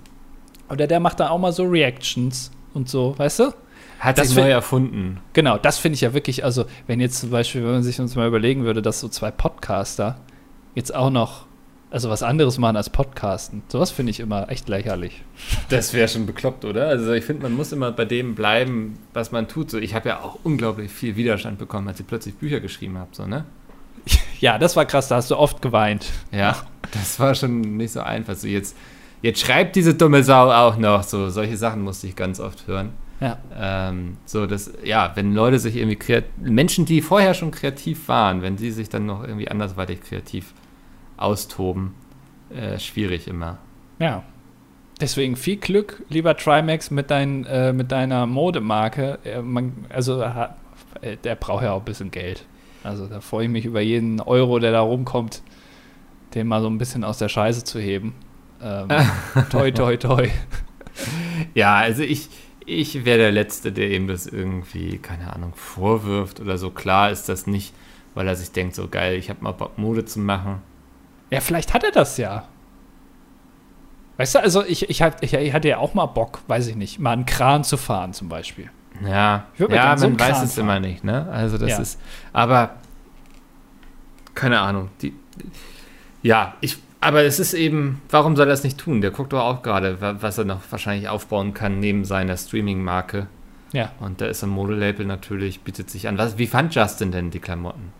[0.70, 3.54] Oder der macht dann auch mal so Reactions und so, weißt du?
[4.00, 5.22] Hat sich neu erfunden.
[5.32, 8.16] Genau, das finde ich ja wirklich, also wenn jetzt zum Beispiel, wenn man sich uns
[8.16, 10.18] mal überlegen würde, dass so zwei Podcaster
[10.76, 11.46] jetzt auch noch,
[11.94, 15.22] also was anderes machen als Podcasten, sowas finde ich immer echt lächerlich.
[15.70, 16.88] Das wäre schon bekloppt, oder?
[16.88, 19.70] Also ich finde, man muss immer bei dem bleiben, was man tut.
[19.70, 23.12] So, ich habe ja auch unglaublich viel Widerstand bekommen, als ich plötzlich Bücher geschrieben habe,
[23.14, 23.46] so, ne?
[24.40, 26.08] Ja, das war krass, da hast du oft geweint.
[26.32, 26.58] Ja,
[26.92, 28.36] das war schon nicht so einfach.
[28.36, 28.76] So jetzt,
[29.22, 31.04] jetzt schreibt diese dumme Sau auch noch.
[31.04, 32.90] So, solche Sachen musste ich ganz oft hören.
[33.22, 33.38] Ja.
[33.56, 38.42] Ähm, so, dass, ja, wenn Leute sich irgendwie kreativ, Menschen, die vorher schon kreativ waren,
[38.42, 40.54] wenn sie sich dann noch irgendwie andersweitig kreativ
[41.24, 41.94] austoben,
[42.54, 43.58] äh, schwierig immer.
[44.00, 44.24] Ja.
[45.02, 49.20] Deswegen viel Glück, lieber Trimax, mit, dein, äh, mit deiner Modemarke.
[49.24, 52.46] Äh, man, also, äh, der braucht ja auch ein bisschen Geld.
[52.84, 55.42] Also, da freue ich mich über jeden Euro, der da rumkommt,
[56.36, 58.14] den mal so ein bisschen aus der Scheiße zu heben.
[58.62, 58.88] Ähm,
[59.50, 60.30] toi, toi, toi.
[61.56, 62.30] Ja, also ich,
[62.66, 66.70] ich wäre der Letzte, der ihm das irgendwie, keine Ahnung, vorwirft oder so.
[66.70, 67.74] Klar ist das nicht,
[68.14, 70.62] weil er sich denkt, so geil, ich habe mal Bock, Mode zu machen.
[71.34, 72.48] Ja, vielleicht hat er das ja.
[74.18, 77.00] Weißt du, also ich, ich, ich, ich hatte ja auch mal Bock, weiß ich nicht,
[77.00, 78.70] mal einen Kran zu fahren zum Beispiel.
[79.04, 81.28] Ja, ja so man weiß es immer nicht, ne?
[81.32, 81.78] Also das ja.
[81.80, 82.00] ist,
[82.32, 82.76] aber
[84.36, 84.90] keine Ahnung.
[85.02, 85.14] Die,
[86.22, 89.02] ja, ich aber es ist eben, warum soll er das nicht tun?
[89.02, 93.28] Der guckt doch auch gerade, was er noch wahrscheinlich aufbauen kann neben seiner Streaming-Marke.
[93.74, 93.92] Ja.
[94.00, 96.18] Und da ist ein Modelabel natürlich, bietet sich an.
[96.18, 97.92] Was, wie fand Justin denn die Klamotten?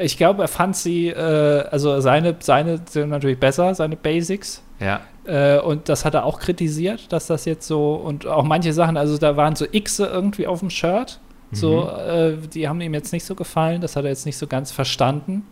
[0.00, 4.62] Ich glaube, er fand sie, äh, also seine, seine sind natürlich besser, seine Basics.
[4.80, 5.00] Ja.
[5.24, 8.96] Äh, und das hat er auch kritisiert, dass das jetzt so, und auch manche Sachen,
[8.96, 11.20] also da waren so X irgendwie auf dem Shirt.
[11.50, 12.10] So, mhm.
[12.10, 14.70] äh, die haben ihm jetzt nicht so gefallen, das hat er jetzt nicht so ganz
[14.70, 15.46] verstanden.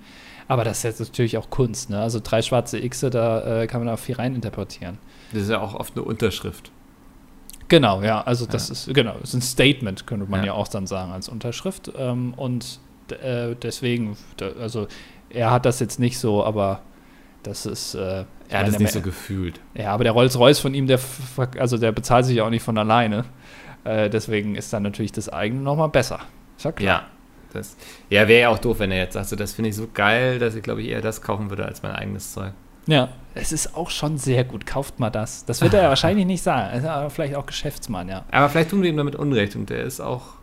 [0.48, 2.00] Aber das ist jetzt natürlich auch Kunst, ne?
[2.00, 4.98] Also drei schwarze Xe, da äh, kann man auch viel reininterpretieren.
[5.32, 6.70] Das ist ja auch oft eine Unterschrift.
[7.68, 8.72] Genau, ja, also das ja.
[8.72, 11.90] ist, genau, das ist ein Statement, könnte man ja, ja auch dann sagen, als Unterschrift.
[11.98, 12.78] Ähm, und
[13.12, 14.88] äh, deswegen, da, also
[15.30, 16.80] er hat das jetzt nicht so, aber
[17.42, 17.94] das ist.
[17.94, 19.60] Äh, er hat es nicht so gefühlt.
[19.74, 21.00] Ja, aber der Rolls-Royce von ihm, der,
[21.58, 23.24] also der bezahlt sich ja auch nicht von alleine.
[23.84, 26.20] Äh, deswegen ist dann natürlich das eigene nochmal besser.
[26.56, 26.86] Ist ja klar.
[26.86, 27.06] Ja,
[27.52, 27.76] das,
[28.08, 30.38] ja, wäre ja auch doof, wenn er jetzt sagt, so, das finde ich so geil,
[30.38, 32.52] dass ich glaube ich eher das kaufen würde als mein eigenes Zeug.
[32.86, 34.64] Ja, es ist auch schon sehr gut.
[34.64, 35.44] Kauft mal das.
[35.44, 36.70] Das wird er ja wahrscheinlich nicht sagen.
[36.70, 38.24] Er ist aber vielleicht auch Geschäftsmann, ja.
[38.30, 40.34] Aber vielleicht tun wir ihm damit Unrecht und der ist auch,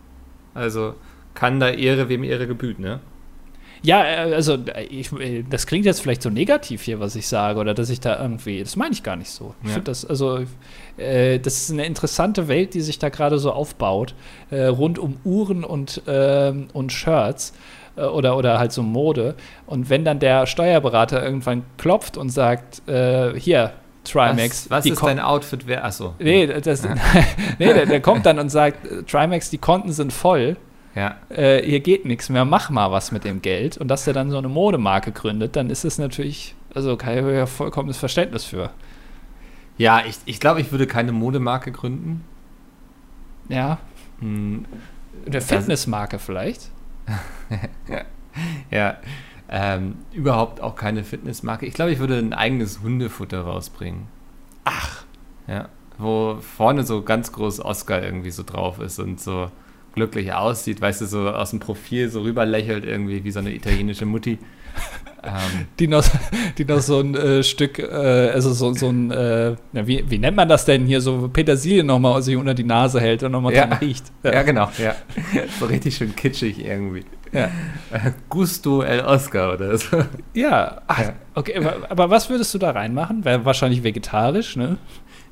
[0.54, 0.96] also
[1.34, 3.00] kann da Ehre, wem Ehre gebüht, ne?
[3.84, 7.28] Ja, äh, also äh, ich, äh, das klingt jetzt vielleicht so negativ hier, was ich
[7.28, 9.54] sage, oder dass ich da irgendwie, das meine ich gar nicht so.
[9.62, 9.74] Ich ja.
[9.76, 10.40] finde das, also
[10.98, 14.16] äh, das ist eine interessante Welt, die sich da gerade so aufbaut,
[14.50, 17.54] äh, rund um Uhren und, äh, und Shirts
[17.96, 19.36] oder, oder halt so Mode.
[19.68, 24.66] Und wenn dann der Steuerberater irgendwann klopft und sagt, hier, Trimax.
[24.72, 25.68] Was, was ist dein Outfit?
[25.68, 26.16] Wer, achso.
[26.18, 26.82] Nee, das,
[27.60, 30.58] nee der, der, kommt dann und sagt, Trimax, die Konten sind voll.
[30.96, 31.18] Ja.
[31.30, 33.78] Äh, hier geht nichts mehr, mach mal was mit dem Geld.
[33.78, 37.46] Und dass er dann so eine Modemarke gründet, dann ist es natürlich, also ich ja
[37.46, 38.70] vollkommenes Verständnis für.
[39.78, 42.24] Ja, ich, ich glaube, ich würde keine Modemarke gründen.
[43.50, 43.80] Ja.
[44.20, 44.66] Hm.
[45.26, 46.70] Eine Fitnessmarke vielleicht.
[48.72, 48.98] ja.
[49.50, 51.66] Ähm, überhaupt auch keine Fitnessmarke.
[51.66, 54.08] Ich glaube, ich würde ein eigenes Hundefutter rausbringen.
[54.64, 55.06] Ach.
[55.48, 55.70] Ja.
[55.98, 59.52] Wo vorne so ganz groß Oscar irgendwie so drauf ist und so
[59.94, 63.54] glücklich aussieht, weißt du, so aus dem Profil so rüber lächelt irgendwie wie so eine
[63.54, 64.40] italienische Mutti.
[65.26, 65.68] Ähm.
[65.80, 66.04] Die, noch,
[66.58, 67.86] die noch so ein äh, Stück, äh,
[68.34, 71.82] also so, so ein, äh, na, wie, wie nennt man das denn hier, so Petersilie
[71.82, 73.68] nochmal sich unter die Nase hält und nochmal ja.
[73.68, 74.04] dran riecht.
[74.24, 74.34] Ja.
[74.34, 74.44] ja.
[74.44, 74.96] genau, ja.
[75.60, 77.06] So richtig schön kitschig irgendwie.
[77.32, 77.50] Ja.
[78.28, 80.04] Gusto El Oscar oder so.
[80.34, 81.56] Ja, ach, okay,
[81.88, 83.24] aber, was würdest du da reinmachen?
[83.24, 84.78] Wäre wahrscheinlich vegetarisch, ne?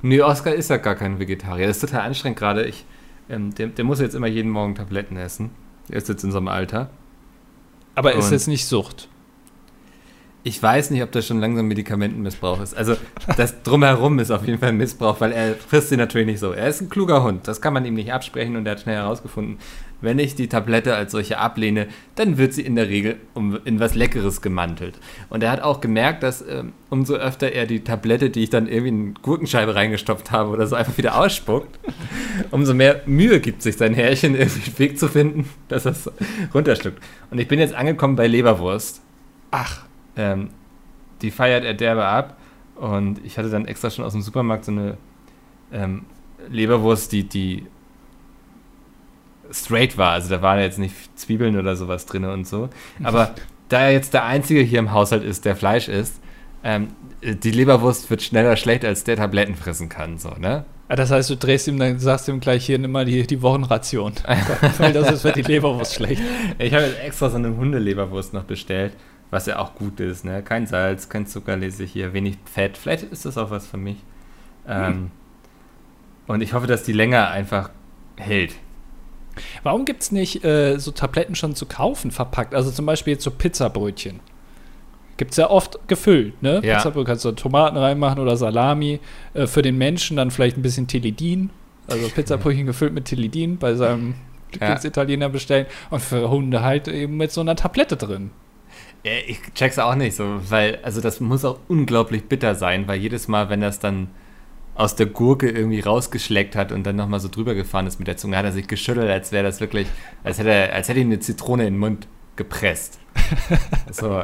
[0.01, 1.67] Nee, Oscar ist ja gar kein Vegetarier.
[1.67, 2.63] Das ist total anstrengend gerade.
[2.63, 2.85] Ich
[3.29, 5.51] ähm, der, der, muss jetzt immer jeden Morgen Tabletten essen.
[5.89, 6.89] Er ist jetzt in so einem Alter.
[7.95, 9.09] Aber ist jetzt nicht Sucht?
[10.43, 12.73] Ich weiß nicht, ob das schon langsam Medikamentenmissbrauch ist.
[12.73, 12.95] Also
[13.37, 16.51] das drumherum ist auf jeden Fall ein Missbrauch, weil er frisst sie natürlich nicht so.
[16.51, 18.95] Er ist ein kluger Hund, das kann man ihm nicht absprechen und er hat schnell
[18.95, 19.59] herausgefunden,
[20.01, 23.79] wenn ich die Tablette als solche ablehne, dann wird sie in der Regel um, in
[23.79, 24.99] was Leckeres gemantelt.
[25.29, 28.67] Und er hat auch gemerkt, dass ähm, umso öfter er die Tablette, die ich dann
[28.67, 31.79] irgendwie in Gurkenscheibe reingestopft habe oder so, einfach wieder ausspuckt,
[32.51, 36.11] umso mehr Mühe gibt sich sein Härchen, irgendwie einen Weg zu finden, dass er es
[36.53, 37.01] runterschluckt.
[37.29, 39.01] Und ich bin jetzt angekommen bei Leberwurst.
[39.51, 39.85] Ach.
[40.17, 40.49] Ähm,
[41.21, 42.37] die feiert er derbe ab.
[42.75, 44.97] Und ich hatte dann extra schon aus dem Supermarkt so eine
[45.71, 46.05] ähm,
[46.49, 47.65] Leberwurst, die, die
[49.51, 50.11] straight war.
[50.11, 52.69] Also da waren jetzt nicht Zwiebeln oder sowas drin und so.
[53.03, 53.35] Aber
[53.69, 56.21] da er jetzt der Einzige hier im Haushalt ist, der Fleisch isst,
[56.63, 56.89] ähm,
[57.21, 60.17] die Leberwurst wird schneller schlecht, als der Tabletten fressen kann.
[60.17, 60.65] So, ne?
[60.87, 64.13] Ah, das heißt, du drehst ihm, dann sagst ihm gleich hier, mal die, die Wochenration.
[64.77, 66.21] Weil das ist für die Leberwurst schlecht.
[66.59, 68.93] Ich habe jetzt extra so eine Hundeleberwurst noch bestellt,
[69.29, 70.43] was ja auch gut ist, ne?
[70.43, 72.77] Kein Salz, kein Zucker lese ich hier, wenig Fett.
[72.77, 73.97] Vielleicht ist das auch was für mich.
[74.67, 75.11] Ähm, hm.
[76.27, 77.69] Und ich hoffe, dass die länger einfach
[78.17, 78.55] hält.
[79.63, 82.53] Warum gibt es nicht äh, so Tabletten schon zu kaufen, verpackt?
[82.53, 84.19] Also zum Beispiel jetzt so Pizzabrötchen.
[85.17, 86.61] Gibt es ja oft gefüllt, ne?
[86.63, 86.77] Ja.
[86.77, 88.99] Pizzabrötchen kannst du Tomaten reinmachen oder Salami.
[89.33, 91.49] Äh, für den Menschen dann vielleicht ein bisschen Tilidin.
[91.87, 94.15] Also Pizzabrötchen gefüllt mit Tilidin bei seinem
[94.51, 95.29] Lieblingsitaliener ja.
[95.29, 95.65] bestellen.
[95.89, 98.31] Und für Hunde halt eben mit so einer Tablette drin.
[99.03, 103.27] Ich check's auch nicht so, weil, also das muss auch unglaublich bitter sein, weil jedes
[103.27, 104.09] Mal, wenn das dann
[104.81, 108.17] aus der Gurke irgendwie rausgeschleckt hat und dann nochmal so drüber gefahren ist mit der
[108.17, 109.87] Zunge, hat er sich geschüttelt, als wäre das wirklich,
[110.23, 112.99] als hätte er, als hätte ihm eine Zitrone in den Mund gepresst.
[113.91, 114.23] so,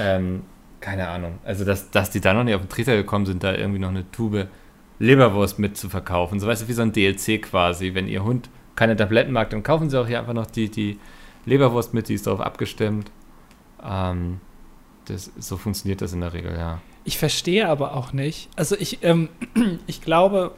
[0.00, 0.44] ähm,
[0.80, 1.38] keine Ahnung.
[1.44, 3.90] Also, dass, dass die da noch nicht auf den Trichter gekommen sind, da irgendwie noch
[3.90, 4.48] eine Tube
[4.98, 6.40] Leberwurst mit zu verkaufen.
[6.40, 7.92] So weißt du, wie so ein DLC quasi.
[7.92, 10.98] Wenn ihr Hund keine Tabletten mag, dann kaufen sie auch hier einfach noch die, die
[11.44, 13.10] Leberwurst mit, die ist darauf abgestimmt.
[13.84, 14.40] Ähm,
[15.04, 16.80] das, so funktioniert das in der Regel, ja.
[17.04, 18.48] Ich verstehe aber auch nicht.
[18.56, 19.28] Also ich, ähm,
[19.86, 20.52] ich glaube,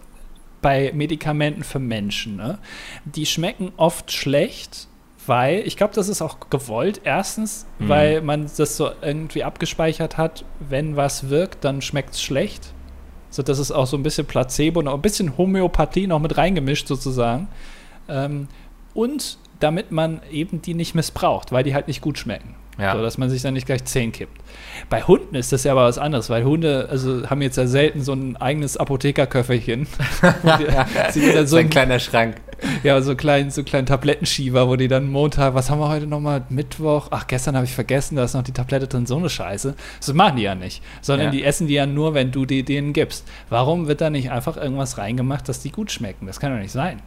[0.61, 2.59] bei Medikamenten für Menschen, ne,
[3.05, 4.89] die schmecken oft schlecht,
[5.27, 7.01] weil, ich glaube, das ist auch gewollt.
[7.05, 7.89] Erstens, mhm.
[7.89, 12.75] weil man das so irgendwie abgespeichert hat, wenn was wirkt, dann schmeckt es schlecht.
[13.31, 16.87] So, das ist auch so ein bisschen Placebo und ein bisschen Homöopathie noch mit reingemischt
[16.87, 17.49] sozusagen.
[18.09, 18.49] Ähm,
[18.93, 22.55] und damit man eben die nicht missbraucht, weil die halt nicht gut schmecken.
[22.79, 22.97] Ja.
[22.97, 24.37] So, dass man sich dann nicht gleich zehn kippt.
[24.91, 28.03] Bei Hunden ist das ja aber was anderes, weil Hunde also haben jetzt ja selten
[28.03, 29.87] so ein eigenes Apothekerköfferchen.
[31.15, 32.37] so, so ein, kleiner Schrank.
[32.83, 36.43] Ja, so kleinen so kleinen Tablettenschieber, wo die dann Montag, was haben wir heute nochmal?
[36.49, 37.09] Mittwoch?
[37.11, 39.75] Ach, gestern habe ich vergessen, da ist noch die Tablette drin, so eine Scheiße.
[40.01, 40.83] Das machen die ja nicht.
[41.01, 41.33] Sondern ja.
[41.33, 43.25] die essen die ja nur, wenn du die denen gibst.
[43.51, 46.27] Warum wird da nicht einfach irgendwas reingemacht, dass die gut schmecken?
[46.27, 47.01] Das kann doch nicht sein.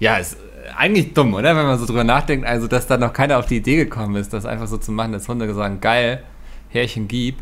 [0.00, 0.36] Ja, ist
[0.76, 1.56] eigentlich dumm, oder?
[1.56, 4.32] Wenn man so drüber nachdenkt, also dass da noch keiner auf die Idee gekommen ist,
[4.32, 6.22] das einfach so zu machen, dass Hunde sagen, geil,
[6.68, 7.38] Härchen gib.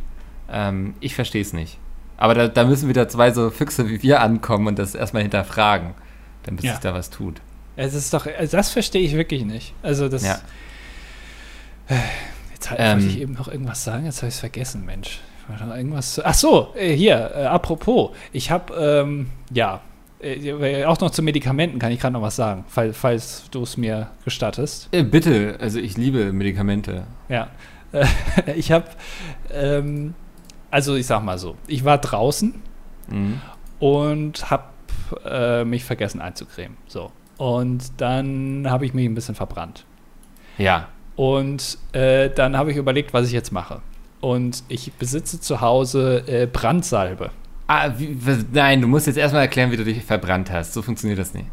[0.51, 1.79] Ähm, ich verstehe es nicht.
[2.17, 5.95] Aber da, da, müssen wieder zwei so Füchse wie wir ankommen und das erstmal hinterfragen,
[6.43, 6.73] damit ja.
[6.73, 7.41] sich da was tut.
[7.77, 9.75] Es ist doch, also das verstehe ich wirklich nicht.
[9.83, 10.25] Also das.
[10.25, 10.41] Ja.
[12.53, 15.21] Jetzt halt, ähm, wollte ich eben noch irgendwas sagen, jetzt habe ich es vergessen, Mensch.
[15.49, 16.21] Irgendwas.
[16.23, 19.81] Ach so, äh, hier, äh, apropos, ich habe, ähm, ja,
[20.21, 23.77] äh, auch noch zu Medikamenten kann ich gerade noch was sagen, fall, falls du es
[23.77, 24.89] mir gestattest.
[24.93, 27.07] Äh, bitte, also ich liebe Medikamente.
[27.29, 27.49] Ja.
[28.57, 28.87] ich habe,
[29.53, 30.15] ähm,
[30.71, 32.55] also ich sag mal so, ich war draußen
[33.09, 33.41] mhm.
[33.79, 34.65] und habe
[35.25, 36.77] äh, mich vergessen einzucremen.
[36.87, 37.13] So.
[37.37, 39.85] Und dann habe ich mich ein bisschen verbrannt.
[40.59, 40.89] Ja.
[41.15, 43.81] Und dann habe ich überlegt, was ich jetzt mache.
[44.21, 47.31] Und ich besitze zu Hause Brandsalbe.
[47.69, 48.17] Ah, wie,
[48.53, 50.73] nein, du musst jetzt erstmal erklären, wie du dich verbrannt hast.
[50.73, 51.47] So funktioniert das nicht.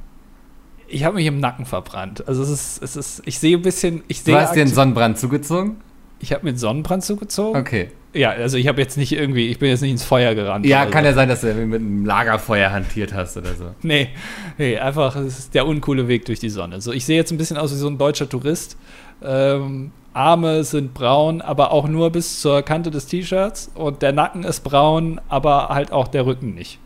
[0.87, 2.25] Ich habe mich im Nacken verbrannt.
[2.27, 4.33] Also es ist, es ist, ich sehe ein bisschen, ich sehe.
[4.33, 5.77] Du hast dir einen Sonnenbrand zugezogen?
[6.19, 7.59] Ich habe mir einen Sonnenbrand zugezogen.
[7.59, 7.91] Okay.
[8.13, 10.65] Ja, also ich habe jetzt nicht irgendwie, ich bin jetzt nicht ins Feuer gerannt.
[10.65, 11.09] Ja, kann so.
[11.09, 13.75] ja sein, dass du mit einem Lagerfeuer hantiert hast oder so.
[13.81, 14.09] Nee,
[14.57, 16.79] nee, einfach, es ist der uncoole Weg durch die Sonne.
[16.79, 18.77] So, ich sehe jetzt ein bisschen aus wie so ein deutscher Tourist.
[19.21, 24.43] Ähm, Arme sind braun, aber auch nur bis zur Kante des T-Shirts und der Nacken
[24.43, 26.79] ist braun, aber halt auch der Rücken nicht.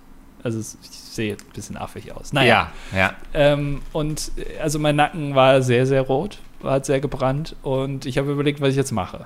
[0.43, 2.33] Also ich sehe ein bisschen affig aus.
[2.33, 2.71] Naja.
[2.91, 3.13] Ja, ja.
[3.33, 8.17] Ähm, und äh, also mein Nacken war sehr, sehr rot, war sehr gebrannt und ich
[8.17, 9.25] habe überlegt, was ich jetzt mache.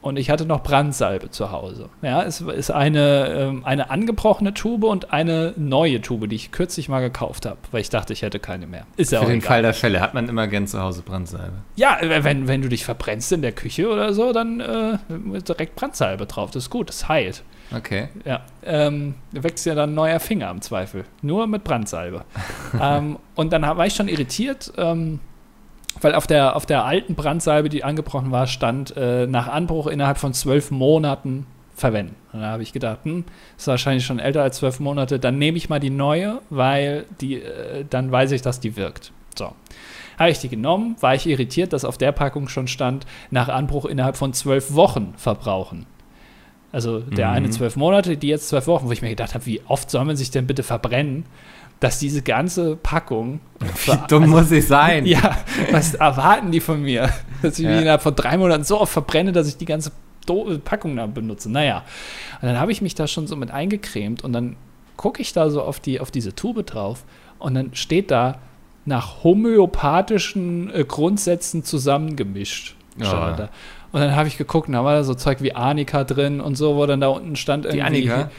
[0.00, 1.88] Und ich hatte noch Brandsalbe zu Hause.
[2.02, 6.88] Ja, es ist eine, ähm, eine angebrochene Tube und eine neue Tube, die ich kürzlich
[6.88, 8.86] mal gekauft habe, weil ich dachte, ich hätte keine mehr.
[8.96, 9.48] Ist ja Für den egal.
[9.48, 11.56] Fall der Fälle hat man immer gern zu Hause Brandsalbe.
[11.74, 14.98] Ja, wenn, wenn du dich verbrennst in der Küche oder so, dann äh,
[15.40, 16.52] direkt Brandsalbe drauf.
[16.52, 17.42] Das ist gut, das heilt.
[17.74, 18.08] Okay.
[18.24, 18.42] Ja.
[18.62, 21.04] Ähm, wächst ja dann ein neuer Finger im Zweifel.
[21.22, 22.24] Nur mit Brandsalbe.
[22.80, 24.72] ähm, und dann war ich schon irritiert.
[24.76, 25.20] Ähm,
[26.00, 30.18] weil auf der, auf der alten Brandsalbe, die angebrochen war, stand äh, nach Anbruch innerhalb
[30.18, 32.16] von zwölf Monaten verwenden.
[32.32, 33.24] Und da habe ich gedacht, hm,
[33.56, 37.40] ist wahrscheinlich schon älter als zwölf Monate, dann nehme ich mal die neue, weil die,
[37.40, 39.12] äh, dann weiß ich, dass die wirkt.
[39.36, 39.52] So.
[40.18, 43.84] Habe ich die genommen, war ich irritiert, dass auf der Packung schon stand, nach Anbruch
[43.84, 45.86] innerhalb von zwölf Wochen verbrauchen.
[46.72, 47.34] Also der mhm.
[47.34, 50.04] eine zwölf Monate, die jetzt zwölf Wochen, wo ich mir gedacht habe, wie oft soll
[50.04, 51.24] man sich denn bitte verbrennen?
[51.80, 53.40] Dass diese ganze Packung.
[53.84, 55.06] Wie dumm also, muss ich sein?
[55.06, 55.38] Ja,
[55.70, 57.10] was erwarten die von mir?
[57.42, 57.70] Dass ich ja.
[57.70, 59.92] mich innerhalb von drei Monaten so oft verbrenne, dass ich die ganze
[60.26, 61.48] Do Packung da benutze.
[61.48, 61.84] Naja.
[62.42, 64.56] Und dann habe ich mich da schon so mit eingecremt und dann
[64.96, 67.04] gucke ich da so auf, die, auf diese Tube drauf
[67.38, 68.38] und dann steht da
[68.84, 72.74] nach homöopathischen äh, Grundsätzen zusammengemischt.
[72.96, 73.48] Ja.
[73.92, 76.76] Und dann habe ich geguckt, da war da so Zeug wie Arnika drin und so,
[76.76, 78.02] wo dann da unten stand irgendwie.
[78.02, 78.30] Die Arnika?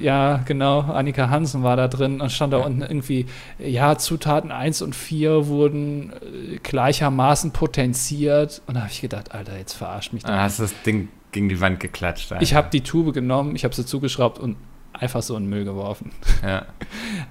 [0.00, 0.80] Ja, genau.
[0.80, 3.26] Annika Hansen war da drin und stand da unten irgendwie,
[3.58, 8.62] ja, Zutaten 1 und 4 wurden äh, gleichermaßen potenziert.
[8.66, 10.22] Und da habe ich gedacht, Alter, jetzt verarscht mich.
[10.22, 12.32] Da hast du das Ding gegen die Wand geklatscht.
[12.32, 12.42] Alter.
[12.42, 14.56] Ich habe die Tube genommen, ich habe sie zugeschraubt und
[14.92, 16.12] einfach so in den Müll geworfen.
[16.42, 16.66] Ja.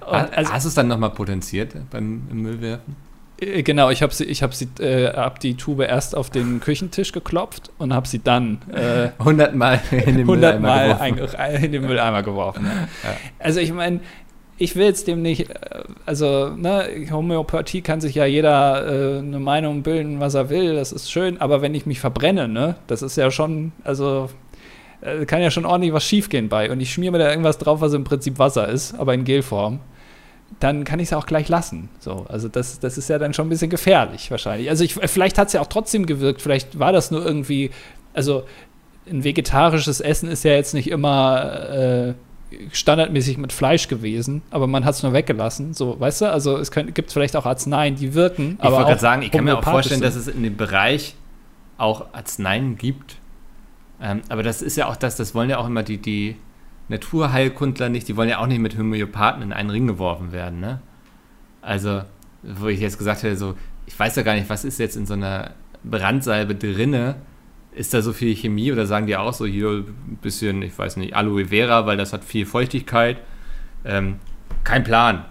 [0.06, 2.96] also, hast du es dann nochmal potenziert beim Müllwerfen?
[3.40, 6.60] Äh, genau, ich habe sie, ich habe sie, äh, hab die Tube erst auf den
[6.60, 11.62] Küchentisch geklopft und habe sie dann äh, 100 Mal in den Mülleimer geworfen.
[11.62, 12.66] in den Mülleimer geworfen.
[12.66, 13.10] Ja.
[13.38, 14.00] Also ich meine,
[14.56, 19.40] ich will jetzt dem nicht, äh, also ne, Homöopathie kann sich ja jeder äh, eine
[19.40, 23.02] Meinung bilden, was er will, das ist schön, aber wenn ich mich verbrenne, ne, das
[23.02, 24.30] ist ja schon, also
[25.00, 27.80] äh, kann ja schon ordentlich was schiefgehen bei und ich schmier mir da irgendwas drauf,
[27.80, 29.80] was im Prinzip Wasser ist, aber in Gelform
[30.60, 31.88] dann kann ich es auch gleich lassen.
[31.98, 34.70] So, also das, das ist ja dann schon ein bisschen gefährlich wahrscheinlich.
[34.70, 37.70] Also ich, vielleicht hat es ja auch trotzdem gewirkt, vielleicht war das nur irgendwie,
[38.12, 38.44] also
[39.08, 42.14] ein vegetarisches Essen ist ja jetzt nicht immer äh,
[42.72, 45.74] standardmäßig mit Fleisch gewesen, aber man hat es nur weggelassen.
[45.74, 48.58] So, weißt du, also es könnt, gibt vielleicht auch Arzneien, die wirken.
[48.62, 51.14] Ich wollte gerade sagen, ich kann mir auch vorstellen, dass es in dem Bereich
[51.76, 53.16] auch Arzneien gibt.
[54.00, 56.36] Ähm, aber das ist ja auch das, das wollen ja auch immer die, die
[56.88, 60.80] Naturheilkundler nicht, die wollen ja auch nicht mit Homöopathen in einen Ring geworfen werden, ne?
[61.62, 62.02] Also,
[62.42, 63.54] wo ich jetzt gesagt hätte, so,
[63.86, 67.16] ich weiß ja gar nicht, was ist jetzt in so einer Brandsalbe drinne?
[67.72, 70.96] Ist da so viel Chemie oder sagen die auch so hier ein bisschen, ich weiß
[70.98, 73.18] nicht, Aloe Vera, weil das hat viel Feuchtigkeit?
[73.84, 74.16] Ähm,
[74.62, 75.24] kein Plan.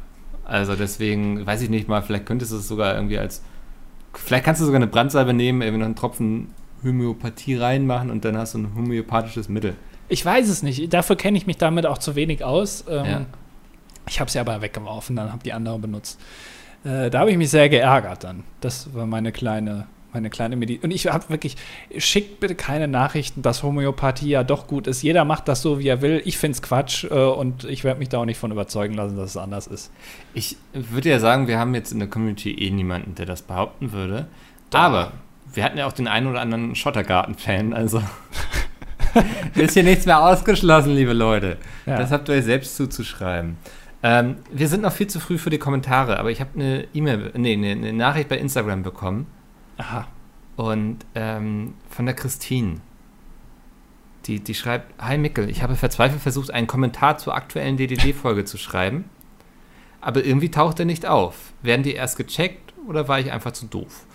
[0.43, 3.43] Also deswegen weiß ich nicht mal, vielleicht könntest du es sogar irgendwie als,
[4.13, 6.49] vielleicht kannst du sogar eine Brandsalbe nehmen, irgendwie noch einen Tropfen
[6.83, 9.75] Homöopathie reinmachen und dann hast du ein homöopathisches Mittel.
[10.13, 10.93] Ich weiß es nicht.
[10.93, 12.85] Dafür kenne ich mich damit auch zu wenig aus.
[12.87, 13.25] Ähm, ja.
[14.07, 16.21] Ich habe sie aber weggeworfen, dann habe die andere benutzt.
[16.83, 18.43] Äh, da habe ich mich sehr geärgert dann.
[18.61, 20.83] Das war meine kleine, meine kleine Medizin.
[20.83, 21.57] Und ich habe wirklich,
[21.97, 25.01] schickt bitte keine Nachrichten, dass Homöopathie ja doch gut ist.
[25.01, 26.21] Jeder macht das so, wie er will.
[26.25, 29.17] Ich finde es Quatsch äh, und ich werde mich da auch nicht von überzeugen lassen,
[29.17, 29.91] dass es anders ist.
[30.35, 33.93] Ich würde ja sagen, wir haben jetzt in der Community eh niemanden, der das behaupten
[33.93, 34.27] würde.
[34.69, 34.79] Doch.
[34.79, 35.13] Aber
[35.51, 38.03] wir hatten ja auch den einen oder anderen Schottergarten-Fan, also.
[39.55, 41.57] ist hier nichts mehr ausgeschlossen, liebe Leute.
[41.85, 41.97] Ja.
[41.97, 43.57] Das habt ihr euch selbst zuzuschreiben.
[44.01, 47.31] Ähm, wir sind noch viel zu früh für die Kommentare, aber ich habe eine E-Mail,
[47.35, 49.27] nee, eine, eine, Nachricht bei Instagram bekommen.
[49.77, 50.07] Aha.
[50.57, 52.81] Und ähm, von der Christine.
[54.25, 58.57] Die, die schreibt: Hi Mickel, ich habe verzweifelt versucht, einen Kommentar zur aktuellen DDD-Folge zu
[58.57, 59.05] schreiben,
[60.01, 61.53] aber irgendwie taucht er nicht auf.
[61.61, 64.05] Werden die erst gecheckt oder war ich einfach zu doof?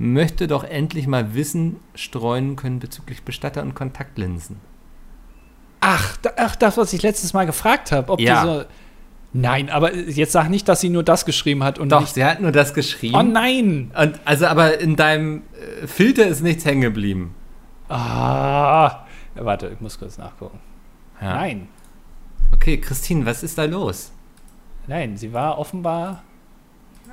[0.00, 4.56] Möchte doch endlich mal Wissen streuen können bezüglich Bestatter und Kontaktlinsen.
[5.80, 8.42] Ach, da, ach das, was ich letztes Mal gefragt habe, ob ja.
[8.42, 8.64] so
[9.32, 12.40] Nein, aber jetzt sag nicht, dass sie nur das geschrieben hat und Doch, sie hat
[12.40, 13.14] nur das geschrieben.
[13.14, 13.92] Oh nein!
[13.96, 15.42] Und also aber in deinem
[15.82, 17.34] äh, Filter ist nichts hängen geblieben.
[17.88, 19.04] Ah,
[19.36, 20.58] warte, ich muss kurz nachgucken.
[21.20, 21.34] Ja.
[21.34, 21.68] Nein.
[22.52, 24.10] Okay, Christine, was ist da los?
[24.88, 26.24] Nein, sie war offenbar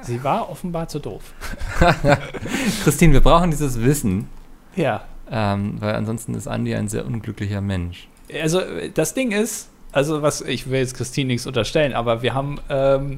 [0.02, 1.34] Sie war offenbar zu doof.
[2.84, 4.28] Christine, wir brauchen dieses Wissen.
[4.76, 5.04] Ja.
[5.30, 8.08] Ähm, weil ansonsten ist Andi ein sehr unglücklicher Mensch.
[8.34, 8.62] Also,
[8.94, 13.18] das Ding ist, also was, ich will jetzt Christine nichts unterstellen, aber wir haben ähm,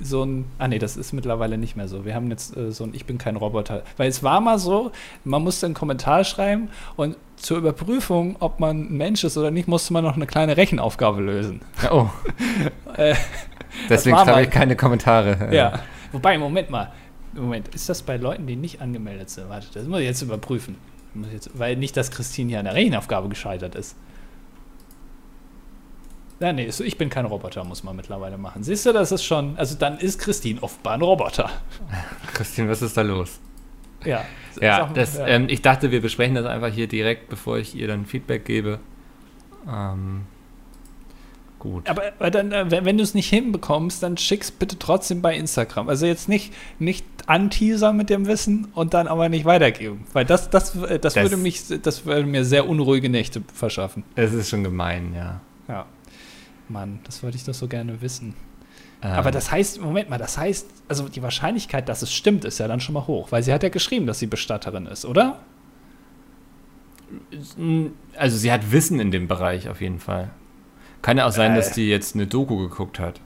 [0.00, 2.04] so ein, ah nee, das ist mittlerweile nicht mehr so.
[2.04, 3.82] Wir haben jetzt äh, so ein Ich bin kein Roboter.
[3.96, 4.92] Weil es war mal so,
[5.24, 9.68] man musste einen Kommentar schreiben und zur Überprüfung, ob man ein Mensch ist oder nicht,
[9.68, 11.60] musste man noch eine kleine Rechenaufgabe lösen.
[11.90, 12.06] Oh.
[12.96, 13.14] äh,
[13.88, 15.48] Deswegen schreibe ich keine Kommentare.
[15.54, 15.80] Ja.
[16.12, 16.92] Wobei, Moment mal.
[17.32, 19.48] Moment, ist das bei Leuten, die nicht angemeldet sind?
[19.48, 20.76] Warte, das muss ich jetzt überprüfen.
[21.14, 23.96] Muss jetzt, weil nicht, dass Christine hier an der Rechenaufgabe gescheitert ist.
[26.40, 28.62] Ja, nee, ich bin kein Roboter, muss man mittlerweile machen.
[28.62, 29.58] Siehst du, das ist schon.
[29.58, 31.50] Also dann ist Christine offenbar ein Roboter.
[32.32, 33.40] Christine, was ist da los?
[34.04, 34.24] Ja.
[34.60, 35.26] Ja, mal, das, ja.
[35.26, 38.78] Ähm, ich dachte, wir besprechen das einfach hier direkt, bevor ich ihr dann Feedback gebe.
[39.68, 40.26] Ähm,
[41.58, 41.88] Gut.
[41.88, 45.36] Aber, aber dann, äh, wenn, wenn du es nicht hinbekommst, dann schick's bitte trotzdem bei
[45.36, 45.88] Instagram.
[45.88, 50.06] Also jetzt nicht, nicht anteasern mit dem Wissen und dann aber nicht weitergeben.
[50.12, 54.04] Weil das, das, das, das würde mich, das würde mir sehr unruhige Nächte verschaffen.
[54.14, 55.40] Es ist schon gemein, ja.
[55.66, 55.86] Ja.
[56.68, 58.34] Mann, das wollte ich doch so gerne wissen.
[59.02, 59.10] Ähm.
[59.10, 62.68] Aber das heißt, Moment mal, das heißt, also die Wahrscheinlichkeit, dass es stimmt, ist ja
[62.68, 65.40] dann schon mal hoch, weil sie hat ja geschrieben, dass sie Bestatterin ist, oder?
[68.16, 70.30] Also sie hat Wissen in dem Bereich auf jeden Fall.
[71.02, 73.20] Kann ja auch sein, äh, dass die jetzt eine Doku geguckt hat.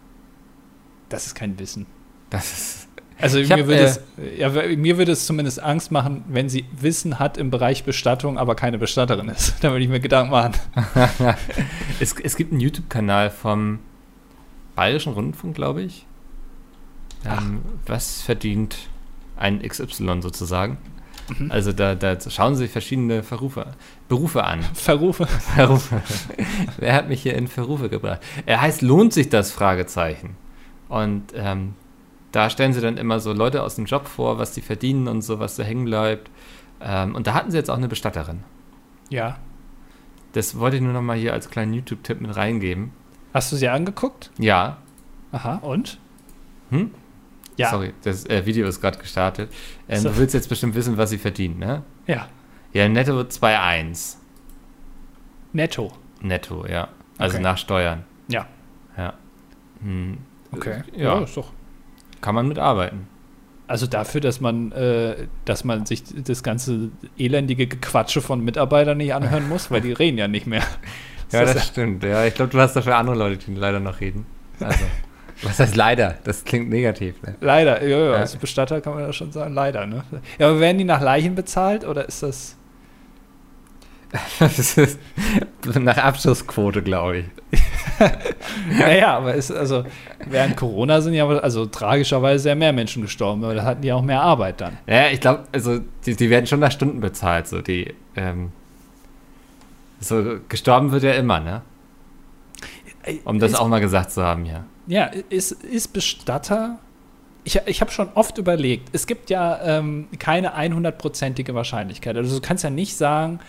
[1.08, 1.86] Das ist kein Wissen.
[2.30, 2.88] Das ist.
[3.20, 4.00] Also mir, hab, würde äh, es,
[4.36, 8.56] ja, mir würde es zumindest Angst machen, wenn sie Wissen hat im Bereich Bestattung, aber
[8.56, 9.54] keine Bestatterin ist.
[9.60, 10.54] da würde ich mir Gedanken machen.
[12.00, 13.78] es, es gibt einen YouTube-Kanal vom
[14.74, 16.06] Bayerischen Rundfunk, glaube ich.
[17.24, 18.76] Ähm, was verdient
[19.36, 20.78] ein XY sozusagen?
[21.38, 21.52] Mhm.
[21.52, 23.66] Also da, da schauen sich verschiedene Verrufe,
[24.12, 24.60] Berufe an.
[24.74, 25.26] Verrufe.
[25.54, 26.02] Verrufe.
[26.76, 28.20] Wer hat mich hier in Verrufe gebracht?
[28.44, 29.50] Er heißt, lohnt sich das?
[29.50, 30.36] Fragezeichen.
[30.90, 31.72] Und ähm,
[32.30, 35.22] da stellen sie dann immer so Leute aus dem Job vor, was die verdienen und
[35.22, 36.30] so, was da hängen bleibt.
[36.82, 38.44] Ähm, und da hatten sie jetzt auch eine Bestatterin.
[39.08, 39.38] Ja.
[40.32, 42.92] Das wollte ich nur noch mal hier als kleinen YouTube-Tipp mit reingeben.
[43.32, 44.30] Hast du sie angeguckt?
[44.36, 44.76] Ja.
[45.32, 45.98] Aha, und?
[46.68, 46.90] Hm?
[47.56, 47.70] Ja.
[47.70, 49.50] Sorry, das äh, Video ist gerade gestartet.
[49.88, 50.10] Ähm, so.
[50.10, 51.82] Du willst jetzt bestimmt wissen, was sie verdient, ne?
[52.06, 52.28] Ja.
[52.72, 54.16] Ja, netto 2,1.
[55.52, 55.92] Netto?
[56.20, 56.88] Netto, ja.
[57.18, 57.42] Also okay.
[57.42, 58.04] nach Steuern.
[58.28, 58.46] Ja.
[58.96, 59.14] Ja.
[59.82, 60.18] Hm.
[60.52, 60.82] Okay.
[60.94, 61.16] Ja.
[61.16, 61.52] ja, ist doch.
[62.20, 63.08] Kann man mitarbeiten.
[63.66, 69.14] Also dafür, dass man, äh, dass man sich das ganze elendige Gequatsche von Mitarbeitern nicht
[69.14, 70.62] anhören muss, weil die reden ja nicht mehr.
[71.30, 72.02] ja, das, das stimmt.
[72.02, 74.26] Ja, ich glaube, du hast dafür andere Leute, die leider noch reden.
[74.60, 74.84] Also.
[75.42, 76.18] Was heißt leider?
[76.24, 77.20] Das klingt negativ.
[77.22, 77.34] Ne?
[77.40, 79.86] Leider, ja, ja, als Bestatter kann man ja schon sagen, leider.
[79.86, 80.04] Ne?
[80.38, 82.56] Ja, aber werden die nach Leichen bezahlt oder ist das.
[84.38, 84.98] Das ist
[85.74, 87.24] nach Abschlussquote, glaube ich.
[88.78, 89.84] naja, aber ist, also,
[90.26, 94.02] während Corona sind ja also tragischerweise sehr mehr Menschen gestorben, aber da hatten die auch
[94.02, 94.78] mehr Arbeit dann.
[94.86, 97.94] Ja, ich glaube, also die, die, werden schon nach Stunden bezahlt, so die.
[98.16, 98.52] Ähm,
[100.00, 101.62] so gestorben wird ja immer, ne?
[103.24, 104.64] Um das ist, auch mal gesagt zu haben, ja.
[104.86, 106.78] Ja, ist, ist Bestatter.
[107.44, 112.16] Ich, ich habe schon oft überlegt, es gibt ja ähm, keine 100%ige Wahrscheinlichkeit.
[112.16, 113.40] Also du kannst ja nicht sagen,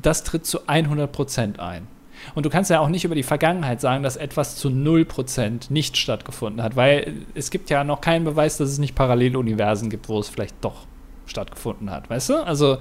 [0.00, 1.88] das tritt zu 100% ein.
[2.34, 5.96] Und du kannst ja auch nicht über die Vergangenheit sagen, dass etwas zu 0% nicht
[5.96, 10.18] stattgefunden hat, weil es gibt ja noch keinen Beweis, dass es nicht Paralleluniversen gibt, wo
[10.20, 10.86] es vielleicht doch
[11.26, 12.44] stattgefunden hat, weißt du?
[12.44, 12.78] Also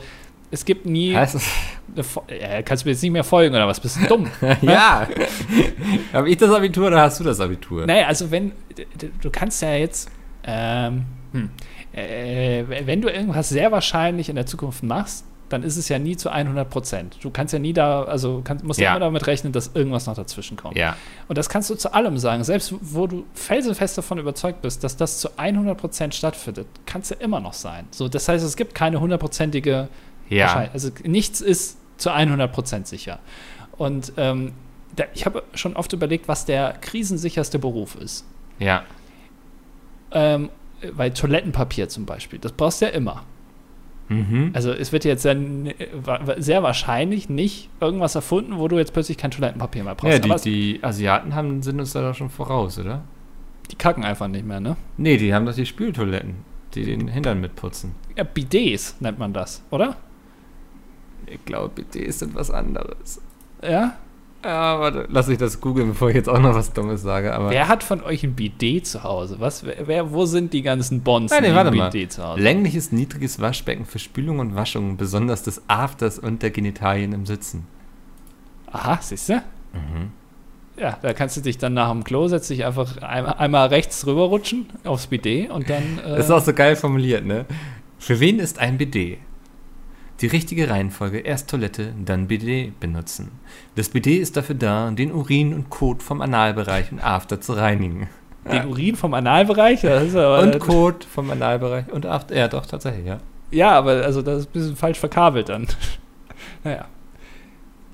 [0.52, 1.12] es gibt nie.
[1.12, 1.26] Ja,
[2.64, 3.80] kannst du mir jetzt nicht mehr folgen oder was?
[3.80, 4.28] Bist du dumm?
[4.62, 5.08] ja.
[6.12, 7.86] Habe ich das Abitur oder hast du das Abitur?
[7.86, 8.52] Naja, also wenn.
[9.22, 10.10] Du kannst ja jetzt.
[10.50, 11.50] Ähm, hm,
[11.94, 16.16] äh, wenn du irgendwas sehr wahrscheinlich in der Zukunft machst, dann ist es ja nie
[16.16, 17.18] zu 100 Prozent.
[17.22, 18.92] Du kannst ja nie da, also kann, musst ja.
[18.92, 20.78] immer damit rechnen, dass irgendwas noch dazwischen kommt.
[20.78, 20.96] Ja.
[21.28, 22.44] Und das kannst du zu allem sagen.
[22.44, 27.10] Selbst wo du felsenfest davon überzeugt bist, dass das zu 100 Prozent stattfindet, kann es
[27.10, 27.88] ja immer noch sein.
[27.90, 29.90] So, das heißt, es gibt keine hundertprozentige
[30.30, 30.70] ja.
[30.74, 33.20] Also nichts ist zu 100 Prozent sicher.
[33.78, 34.54] Und ähm,
[34.96, 38.26] da, ich habe schon oft überlegt, was der krisensicherste Beruf ist.
[38.60, 38.84] Ja.
[40.12, 40.50] Ähm,
[40.94, 43.24] weil Toilettenpapier zum Beispiel, das brauchst du ja immer.
[44.10, 44.52] Mhm.
[44.54, 45.38] Also es wird jetzt sehr,
[46.38, 50.26] sehr wahrscheinlich nicht irgendwas erfunden, wo du jetzt plötzlich kein Toilettenpapier mehr brauchst.
[50.26, 53.04] Ja, die, die Asiaten haben, sind uns da doch schon voraus, oder?
[53.70, 54.78] Die kacken einfach nicht mehr, ne?
[54.98, 56.38] Nee, die haben doch die Spültoiletten,
[56.74, 57.94] die den Hintern mitputzen.
[58.16, 59.96] Ja, Bidets nennt man das, oder?
[61.28, 63.22] Ich glaube, Bidets sind was anderes.
[63.62, 63.96] Ja?
[64.44, 67.34] Ja, warte, lass ich das googeln, bevor ich jetzt auch noch was Dummes sage.
[67.34, 69.36] Aber wer hat von euch ein Bidet zu Hause?
[69.40, 71.90] Was, wer, wo sind die ganzen Bonds, Nein, nee, warte mal.
[71.90, 76.52] Bidet zu Hause Längliches, niedriges Waschbecken für Spülung und Waschung, besonders des Afters und der
[76.52, 77.68] Genitalien im Sitzen.
[78.72, 79.34] Aha, siehst du?
[79.74, 80.12] Mhm.
[80.78, 84.08] Ja, da kannst du dich dann nach dem Klo setzt dich einfach einmal, einmal rechts
[84.08, 85.84] rüberrutschen aufs Bidet und dann.
[86.06, 87.46] Äh das ist auch so geil formuliert, ne?
[87.98, 89.18] Für wen ist ein Bidet?
[90.22, 93.32] Die richtige Reihenfolge, erst Toilette, dann BD benutzen.
[93.76, 98.10] Das BD ist dafür da, den Urin und Kot vom Analbereich und After zu reinigen.
[98.52, 99.84] Den Urin vom Analbereich?
[99.84, 103.20] und Kot vom Analbereich und After, ja doch, tatsächlich, ja.
[103.52, 105.68] Ja, aber also das ist ein bisschen falsch verkabelt dann.
[106.64, 106.86] naja.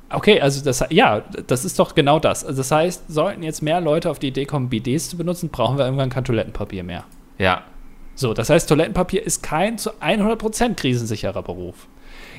[0.10, 2.46] Okay, also das, ja, das ist doch genau das.
[2.46, 5.78] Also das heißt, sollten jetzt mehr Leute auf die Idee kommen, BDs zu benutzen, brauchen
[5.78, 7.04] wir irgendwann kein Toilettenpapier mehr.
[7.38, 7.64] Ja.
[8.14, 11.88] So, das heißt, Toilettenpapier ist kein zu 100% krisensicherer Beruf.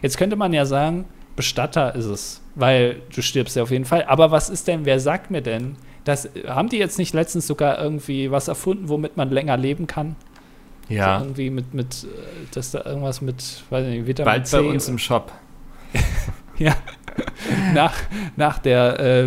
[0.02, 1.04] Jetzt könnte man ja sagen,
[1.36, 4.04] Bestatter ist es, weil du stirbst ja auf jeden Fall.
[4.04, 7.78] Aber was ist denn, wer sagt mir denn, dass, haben die jetzt nicht letztens sogar
[7.80, 10.16] irgendwie was erfunden, womit man länger leben kann?
[10.88, 11.18] Ja.
[11.18, 12.06] So irgendwie mit, mit, äh,
[12.52, 15.32] dass da irgendwas mit, weiß nicht, Vitamin Bald C bei uns im Shop.
[16.58, 16.74] ja.
[17.74, 17.94] nach,
[18.36, 19.24] nach, der, äh,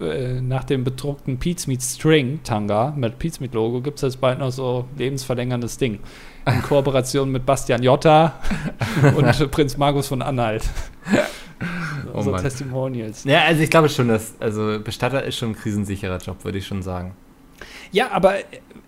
[0.00, 4.20] äh, nach dem bedruckten Pete's Meat String Tanga mit Pete's Meat Logo gibt es jetzt
[4.20, 5.98] bald noch so lebensverlängerndes Ding
[6.46, 8.34] in Kooperation mit Bastian Jotta
[9.16, 10.64] und Prinz Markus von Anhalt.
[12.12, 13.24] Oh so Testimonials.
[13.24, 16.66] Ja, also ich glaube schon, dass also Bestatter ist schon ein krisensicherer Job, würde ich
[16.66, 17.16] schon sagen.
[17.92, 18.34] Ja, aber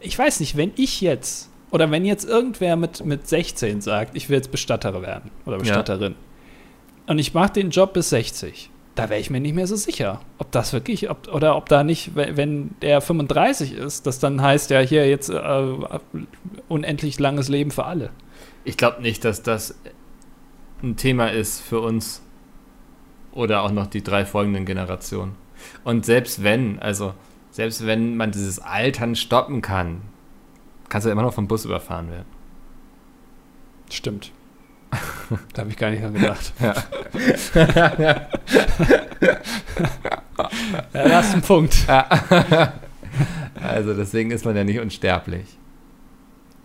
[0.01, 4.29] ich weiß nicht, wenn ich jetzt oder wenn jetzt irgendwer mit, mit 16 sagt, ich
[4.29, 7.13] will jetzt Bestatterin werden oder Bestatterin ja.
[7.13, 10.21] und ich mache den Job bis 60, da wäre ich mir nicht mehr so sicher,
[10.39, 14.71] ob das wirklich, ob, oder ob da nicht, wenn der 35 ist, das dann heißt
[14.71, 15.63] ja hier jetzt äh,
[16.69, 18.11] unendlich langes Leben für alle.
[18.65, 19.79] Ich glaube nicht, dass das
[20.83, 22.23] ein Thema ist für uns
[23.33, 25.35] oder auch noch die drei folgenden Generationen.
[25.85, 27.15] Und selbst wenn, also
[27.51, 30.01] selbst wenn man dieses Altern stoppen kann,
[30.89, 32.29] kannst du immer noch vom Bus überfahren werden.
[33.91, 34.33] Stimmt.
[35.55, 36.53] Da habe ich gar nicht dran gedacht.
[36.61, 36.75] Ja.
[38.05, 38.29] ja,
[40.93, 41.77] da hast du einen Punkt.
[43.61, 45.47] Also deswegen ist man ja nicht unsterblich.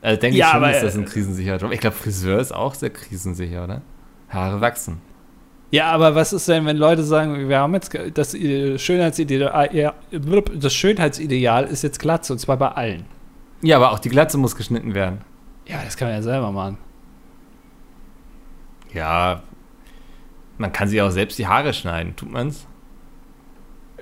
[0.02, 1.72] Also denke Ja, ich schon, aber, ist das äh, ein krisensicherer Job.
[1.72, 3.82] Ich glaube, Friseur ist auch sehr krisensicher, oder?
[4.30, 5.02] Haare wachsen.
[5.72, 9.94] Ja, aber was ist denn, wenn Leute sagen, wir haben jetzt das äh, Schönheitsideal, ja,
[10.12, 13.06] das Schönheitsideal ist jetzt Glatze und zwar bei allen.
[13.62, 15.22] Ja, aber auch die Glatze muss geschnitten werden.
[15.68, 16.78] Ja, das kann man ja selber machen.
[18.94, 19.44] Ja,
[20.58, 22.16] man kann sich auch selbst die Haare schneiden.
[22.16, 22.68] Tut man's?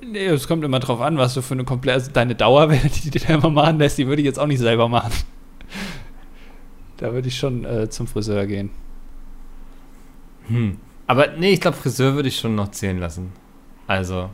[0.03, 3.09] Nee, es kommt immer drauf an, was du für eine komplette, also deine Dauerwelle, die
[3.11, 5.11] dir immer machen lässt, die würde ich jetzt auch nicht selber machen.
[6.97, 8.71] Da würde ich schon äh, zum Friseur gehen.
[10.47, 10.77] Hm.
[11.07, 13.31] Aber nee, ich glaube, Friseur würde ich schon noch zählen lassen.
[13.87, 14.29] Also,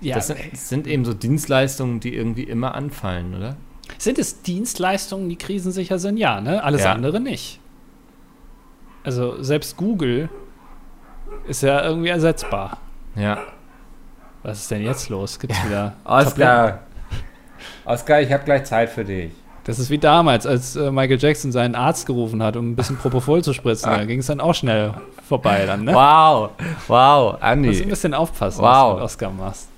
[0.00, 3.56] Ja, das sind, das sind eben so Dienstleistungen, die irgendwie immer anfallen, oder?
[3.98, 6.16] sind es Dienstleistungen, die krisensicher sind?
[6.16, 6.62] Ja, ne?
[6.62, 6.92] Alles Ja.
[6.92, 7.58] andere nicht.
[9.04, 10.28] Also selbst Google
[11.46, 12.78] ist ja irgendwie ersetzbar.
[13.16, 13.38] Ja.
[14.42, 15.38] Was ist denn jetzt los?
[15.38, 16.80] Gibt's wieder Oscar.
[17.84, 19.32] Oscar, ich habe gleich Zeit für dich.
[19.64, 22.96] Das ist wie damals, als äh, Michael Jackson seinen Arzt gerufen hat, um ein bisschen
[22.96, 23.90] Propofol zu spritzen.
[23.90, 24.94] Da ging es dann auch schnell
[25.28, 25.92] vorbei dann, ne?
[25.94, 26.50] Wow,
[26.88, 27.82] wow, Musst Andi.
[27.82, 28.66] ein bisschen aufpassen, Wow.
[28.66, 29.68] was du mit Oscar machst.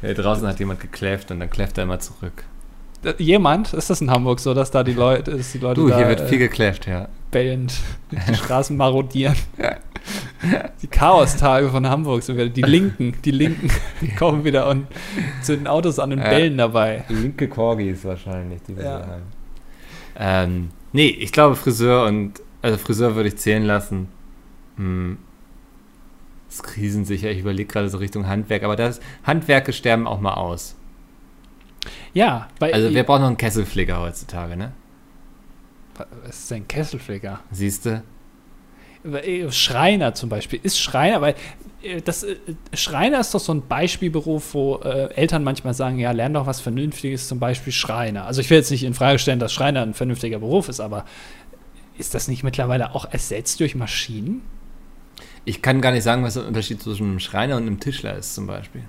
[0.00, 2.44] Hier draußen hat jemand gekläfft und dann kläfft er immer zurück.
[3.18, 5.96] Jemand, ist das in Hamburg so, dass da die Leute, dass die Leute Du, da
[5.98, 7.08] hier wird viel äh, gekläfft, ja.
[7.30, 7.74] bellend
[8.28, 9.36] die Straßen marodieren?
[10.82, 14.86] Die Chaostage von Hamburg, sogar die Linken, die Linken, die kommen wieder und
[15.42, 16.28] zünden Autos an und Ja.
[16.28, 17.04] bellen dabei.
[17.08, 18.92] Linke Corgis wahrscheinlich, die wir Ja.
[19.06, 19.22] haben.
[20.16, 24.08] Ähm, nee, ich glaube Friseur und, also Friseur würde ich zählen lassen.
[24.76, 25.18] Hm.
[26.50, 30.76] Ist krisensicher, ich überlege gerade so Richtung Handwerk, aber das Handwerke sterben auch mal aus.
[32.12, 34.72] Ja, Also wir brauchen noch einen Kesselpfleger heutzutage, ne?
[36.24, 37.40] was ist denn Kesselflicker?
[37.50, 38.02] Siehst du?
[39.04, 41.34] Äh, Schreiner zum Beispiel ist Schreiner, weil
[41.82, 42.36] äh, das äh,
[42.72, 46.60] Schreiner ist doch so ein Beispielberuf, wo äh, Eltern manchmal sagen, ja, lern doch was
[46.60, 48.26] Vernünftiges, zum Beispiel Schreiner.
[48.26, 51.04] Also ich will jetzt nicht in Frage stellen, dass Schreiner ein vernünftiger Beruf ist, aber
[51.98, 54.42] ist das nicht mittlerweile auch ersetzt durch Maschinen?
[55.44, 58.34] Ich kann gar nicht sagen, was der Unterschied zwischen einem Schreiner und einem Tischler ist,
[58.34, 58.84] zum Beispiel.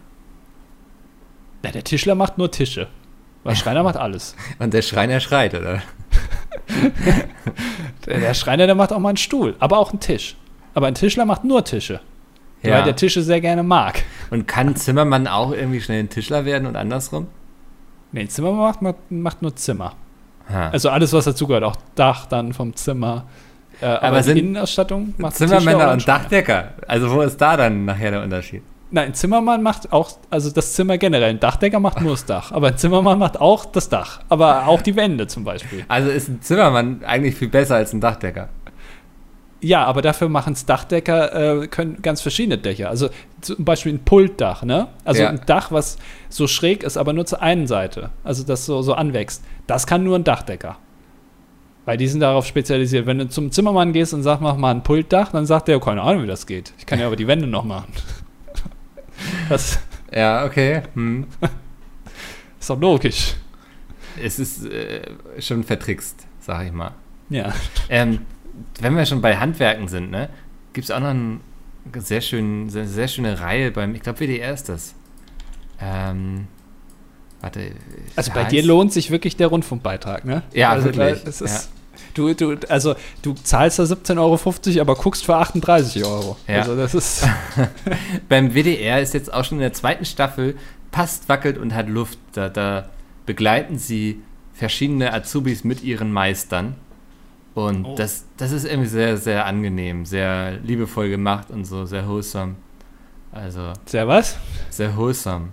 [1.65, 2.87] Na, der Tischler macht nur Tische.
[3.43, 4.35] Weil Schreiner macht alles.
[4.59, 5.81] Und der Schreiner schreit, oder?
[8.05, 10.35] Der, der Schreiner, der macht auch mal einen Stuhl, aber auch einen Tisch.
[10.75, 12.01] Aber ein Tischler macht nur Tische.
[12.61, 14.03] Weil der Tische sehr gerne mag.
[14.29, 17.27] Und kann Zimmermann auch irgendwie schnell ein Tischler werden und andersrum?
[18.11, 19.93] Nee, ein Zimmermann macht, macht, macht nur Zimmer.
[20.51, 20.69] Ha.
[20.69, 23.25] Also alles, was dazugehört, auch Dach dann vom Zimmer.
[23.81, 26.07] Äh, aber, Aber die sind Innenausstattung macht Zimmermänner und.
[26.07, 26.73] Dachdecker.
[26.87, 28.61] Also wo ist da dann nachher der Unterschied?
[28.95, 31.31] Nein, ein Zimmermann macht auch, also das Zimmer generell.
[31.31, 32.53] Ein Dachdecker macht nur das Dach.
[32.53, 34.21] Aber ein Zimmermann macht auch das Dach.
[34.29, 35.83] Aber auch die Wände zum Beispiel.
[35.89, 38.47] Also ist ein Zimmermann eigentlich viel besser als ein Dachdecker.
[39.59, 42.87] Ja, aber dafür machen es Dachdecker, äh, können ganz verschiedene Dächer.
[42.89, 43.09] Also
[43.41, 44.87] zum Beispiel ein Pultdach, ne?
[45.03, 45.29] Also Ja.
[45.29, 45.97] ein Dach, was
[46.29, 48.11] so schräg ist, aber nur zur einen Seite.
[48.23, 49.43] Also das so, so anwächst.
[49.67, 50.77] Das kann nur ein Dachdecker.
[51.83, 53.07] Weil die sind darauf spezialisiert.
[53.07, 56.01] Wenn du zum Zimmermann gehst und sagst, mach mal ein Pultdach, dann sagt der, keine
[56.01, 56.71] Ahnung, wie das geht.
[56.77, 57.91] Ich kann ja aber die Wände noch machen.
[59.49, 59.79] Das
[60.11, 60.83] Ja, okay.
[60.93, 61.25] Hm.
[62.59, 63.35] ist doch logisch.
[64.21, 65.01] Es ist äh,
[65.39, 66.91] schon vertrickst, sag ich mal.
[67.29, 67.53] Ja.
[67.89, 68.19] Ähm,
[68.79, 70.29] wenn wir schon bei Handwerken sind, ne,
[70.73, 71.39] gibt es auch noch eine
[71.97, 74.95] sehr, schön, sehr, sehr schöne Reihe beim, ich glaube, WDR ist das.
[75.81, 76.47] Ähm,
[77.41, 77.71] warte.
[78.15, 80.43] Also bei heißt- dir lohnt sich wirklich der Rundfunkbeitrag, ne?
[80.53, 81.71] Ja, also wirklich, da- Es ist,
[82.13, 86.37] du, du, also du zahlst da 17,50 Euro, aber guckst für 38 Euro.
[86.47, 86.59] Ja.
[86.61, 87.27] Also das ist.
[88.29, 90.55] Beim WDR ist jetzt auch schon in der zweiten Staffel
[90.91, 92.17] Passt, wackelt und hat Luft.
[92.33, 92.89] Da, da
[93.25, 94.21] begleiten sie
[94.53, 96.75] verschiedene Azubis mit ihren Meistern.
[97.53, 97.95] Und Oh.
[97.95, 102.55] das, das ist irgendwie sehr, sehr angenehm, sehr liebevoll gemacht und so, sehr wholesome.
[103.31, 104.37] Also, Sehr was?
[104.69, 105.49] sehr wholesome.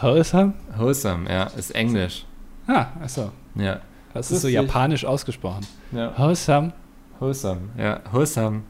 [0.00, 0.52] Wholesome?
[0.76, 2.24] Wholesome, ja, ist Englisch.
[2.68, 3.32] Ah, achso.
[3.56, 3.80] Ja.
[4.14, 5.66] Das ist so japanisch ausgesprochen.
[5.92, 6.12] ja.
[6.18, 6.72] Wholesome.
[7.20, 8.00] Wholesome, ja.
[8.12, 8.62] Wholesome.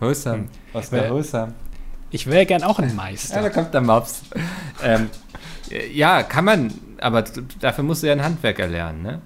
[0.00, 0.48] Hm.
[0.72, 1.54] Aus Wer- der Wholesome.
[2.10, 3.50] Ich wäre gern auch ein Ja, da Meister.
[3.50, 4.22] kommt der Mops.
[4.82, 5.10] ähm,
[5.92, 7.22] ja, kann man, aber
[7.60, 9.20] dafür musst du ja ein Handwerk erlernen, ne?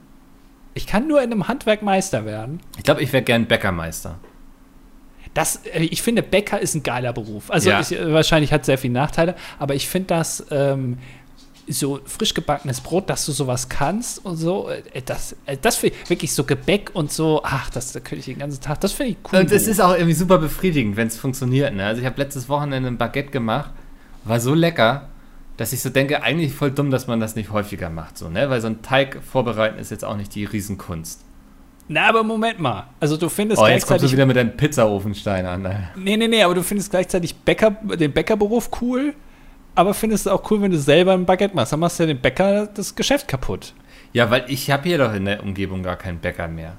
[0.75, 2.61] Ich kann nur in einem Handwerk Meister werden.
[2.79, 4.19] Ich glaube, ich wäre gern Bäckermeister.
[5.35, 7.51] Das, äh, ich finde, Bäcker ist ein geiler Beruf.
[7.51, 7.81] Also Ja.
[7.81, 10.99] ich, wahrscheinlich hat sehr viele Nachteile, aber ich finde das ähm,
[11.69, 15.97] so frisch gebackenes Brot, dass du sowas kannst und so, äh, das, äh, das finde
[16.03, 18.93] ich wirklich so Gebäck und so, ach, das da könnte ich den ganzen Tag, das
[18.93, 19.41] finde ich cool.
[19.41, 21.75] Und es ist auch irgendwie super befriedigend, wenn es funktioniert.
[21.75, 21.87] Ne?
[21.87, 23.71] Also ich habe letztes Wochenende ein Baguette gemacht,
[24.25, 25.09] war so lecker,
[25.57, 28.19] dass ich so denke, eigentlich voll dumm, dass man das nicht häufiger macht.
[28.19, 28.49] So, ne?
[28.51, 31.21] Weil so ein Teig vorbereiten ist jetzt auch nicht die Riesenkunst.
[31.89, 32.87] Na, aber Moment mal.
[33.01, 35.63] Also du findest Oh, jetzt kommst du wieder mit deinem Pizzaofenstein an.
[35.63, 35.91] ne?
[35.97, 39.15] nee, nee, nee, aber du findest gleichzeitig Bäcker, den Bäckerberuf cool,
[39.75, 41.73] aber findest du auch cool, wenn du selber ein Baguette machst.
[41.73, 43.75] Dann machst du ja dem Bäcker das Geschäft kaputt.
[44.13, 46.77] Ja, weil ich habe hier doch in der Umgebung gar keinen Bäcker mehr.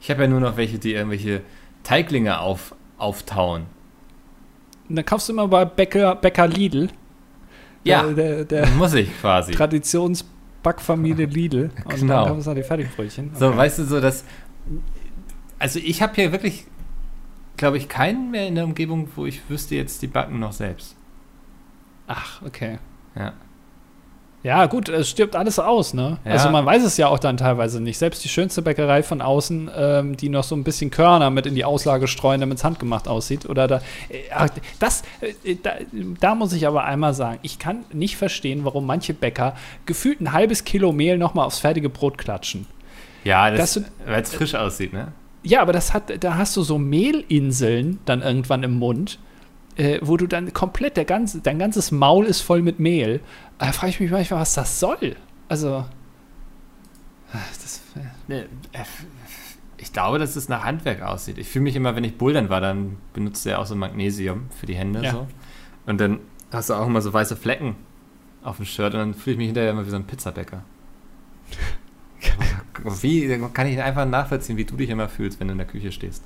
[0.00, 1.40] Ich habe ja nur noch welche, die irgendwelche
[1.82, 3.64] Teiglinge auf, auftauen.
[4.88, 6.90] Und dann kaufst du immer bei Bäcker, Bäcker Lidl.
[7.82, 8.02] Ja.
[8.02, 9.52] Der, der, der Muss ich quasi.
[9.52, 11.70] Traditionsbackfamilie Lidl.
[11.84, 12.24] Und Genau.
[12.24, 13.30] dann kaufst du noch die Fertigbrötchen.
[13.34, 13.56] So, Okay.
[13.56, 14.24] weißt du, so dass.
[15.58, 16.66] Also, ich habe hier wirklich,
[17.56, 20.94] glaube ich, keinen mehr in der Umgebung, wo ich wüsste, jetzt die backen noch selbst.
[22.06, 22.78] Ach, okay.
[23.16, 23.32] Ja.
[24.42, 26.18] Ja, gut, es stirbt alles aus, ne?
[26.24, 26.30] Ja.
[26.30, 27.98] Also man weiß es ja auch dann teilweise nicht.
[27.98, 31.56] Selbst die schönste Bäckerei von außen, ähm, die noch so ein bisschen Körner mit in
[31.56, 33.48] die Auslage streuen, damit es handgemacht aussieht.
[33.48, 33.80] Oder da.
[34.08, 34.46] Äh,
[34.78, 35.72] das, äh, da,
[36.20, 40.32] da muss ich aber einmal sagen, ich kann nicht verstehen, warum manche Bäcker gefühlt ein
[40.32, 42.66] halbes Kilo Mehl nochmal aufs fertige Brot klatschen.
[43.24, 45.08] Ja, weil es frisch aussieht, ne?
[45.42, 49.18] Ja, aber das hat, da hast du so Mehlinseln dann irgendwann im Mund,
[49.76, 53.20] äh, wo du dann komplett, der ganze, dein ganzes Maul ist voll mit Mehl.
[53.58, 55.16] Da frage ich mich manchmal, was das soll.
[55.48, 55.84] Also.
[57.32, 57.82] ach, Das,
[58.28, 58.84] Ne, äh,
[59.78, 61.38] Ich glaube, dass es nach Handwerk aussieht.
[61.38, 64.66] Ich fühle mich immer, wenn ich bouldern war, dann benutzt er auch so Magnesium für
[64.66, 65.02] die Hände.
[65.02, 65.12] Ja.
[65.12, 65.26] So.
[65.86, 66.20] Und dann
[66.50, 67.76] hast du auch immer so weiße Flecken
[68.42, 70.62] auf dem Shirt und dann fühle ich mich hinterher immer wie so ein Pizzabäcker.
[73.02, 75.92] wie kann ich einfach nachvollziehen, wie du dich immer fühlst, wenn du in der Küche
[75.92, 76.24] stehst?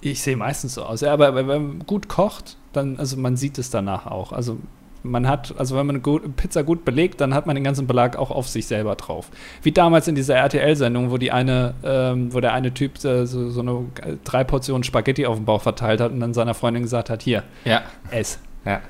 [0.00, 1.00] Ich sehe meistens so aus.
[1.02, 4.32] Ja, aber wenn man gut kocht, dann, also man sieht es danach auch.
[4.32, 4.58] Also
[5.02, 7.86] man hat, also wenn man eine gut, Pizza gut belegt, dann hat man den ganzen
[7.86, 9.30] Belag auch auf sich selber drauf.
[9.62, 13.50] Wie damals in dieser RTL-Sendung, wo die eine, ähm, wo der eine Typ äh, so,
[13.50, 13.86] so eine
[14.24, 17.44] drei Portionen Spaghetti auf dem Bauch verteilt hat und dann seiner Freundin gesagt hat, hier,
[17.64, 18.38] Ja, ess.
[18.64, 18.80] ja.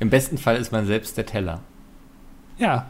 [0.00, 1.60] Im besten Fall ist man selbst der Teller.
[2.58, 2.86] Ja.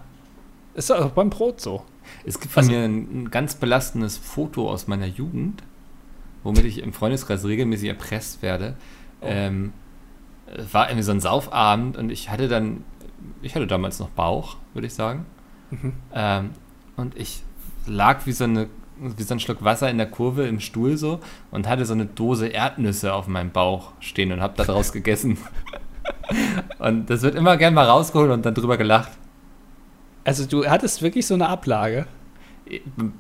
[0.75, 1.83] Ist auch beim Brot so.
[2.25, 5.63] Es gibt von Also- mir ein, ein ganz belastendes Foto aus meiner Jugend,
[6.43, 8.75] womit ich im Freundeskreis regelmäßig erpresst werde.
[9.21, 9.27] Oh.
[9.29, 9.73] Ähm,
[10.71, 12.85] war irgendwie so ein Saufabend und ich hatte dann,
[13.41, 15.27] ich hatte damals noch Bauch, würde ich sagen.
[15.71, 15.93] Mhm.
[16.15, 16.51] Ähm,
[16.97, 17.43] und ich
[17.87, 18.69] lag wie so, eine,
[18.99, 21.21] wie so ein Schluck Wasser in der Kurve im Stuhl so
[21.51, 25.39] und hatte so eine Dose Erdnüsse auf meinem Bauch stehen und habe da draus gegessen.
[26.79, 29.13] und das wird immer gern mal rausgeholt und dann drüber gelacht.
[30.25, 32.07] Also du hattest wirklich so eine Ablage.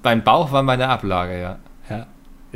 [0.02, 1.58] Beim Bauch war meine Ablage, ja.
[1.88, 2.06] Ja.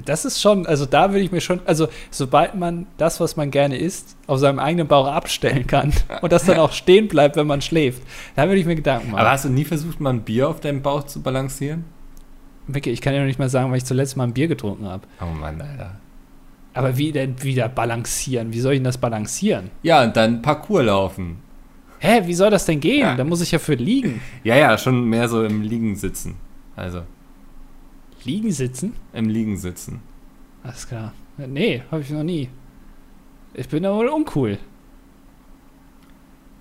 [0.05, 3.51] Das ist schon, also da würde ich mir schon, also sobald man das, was man
[3.51, 7.47] gerne isst, auf seinem eigenen Bauch abstellen kann und das dann auch stehen bleibt, wenn
[7.47, 8.03] man schläft,
[8.35, 9.21] da würde ich mir Gedanken machen.
[9.21, 11.85] Aber hast du nie versucht, mal ein Bier auf deinem Bauch zu balancieren?
[12.67, 14.87] Micky, ich kann ja noch nicht mal sagen, weil ich zuletzt mal ein Bier getrunken
[14.87, 15.07] habe.
[15.21, 15.97] Oh Mann, Alter.
[16.75, 18.53] Aber wie denn wieder balancieren?
[18.53, 19.71] Wie soll ich denn das balancieren?
[19.83, 21.39] Ja, und dann Parcours laufen.
[22.01, 23.01] Hä, wie soll das denn gehen?
[23.01, 23.15] Ja.
[23.15, 24.21] Da muss ich ja für liegen.
[24.45, 26.35] Ja, ja, schon mehr so im Liegen sitzen.
[26.75, 27.03] Also,
[28.27, 28.95] Liegen sitzen?
[29.12, 30.01] im Liegen sitzen.
[30.62, 31.12] Alles klar.
[31.39, 32.49] Nee, habe ich noch nie.
[33.55, 34.59] Ich bin da wohl uncool.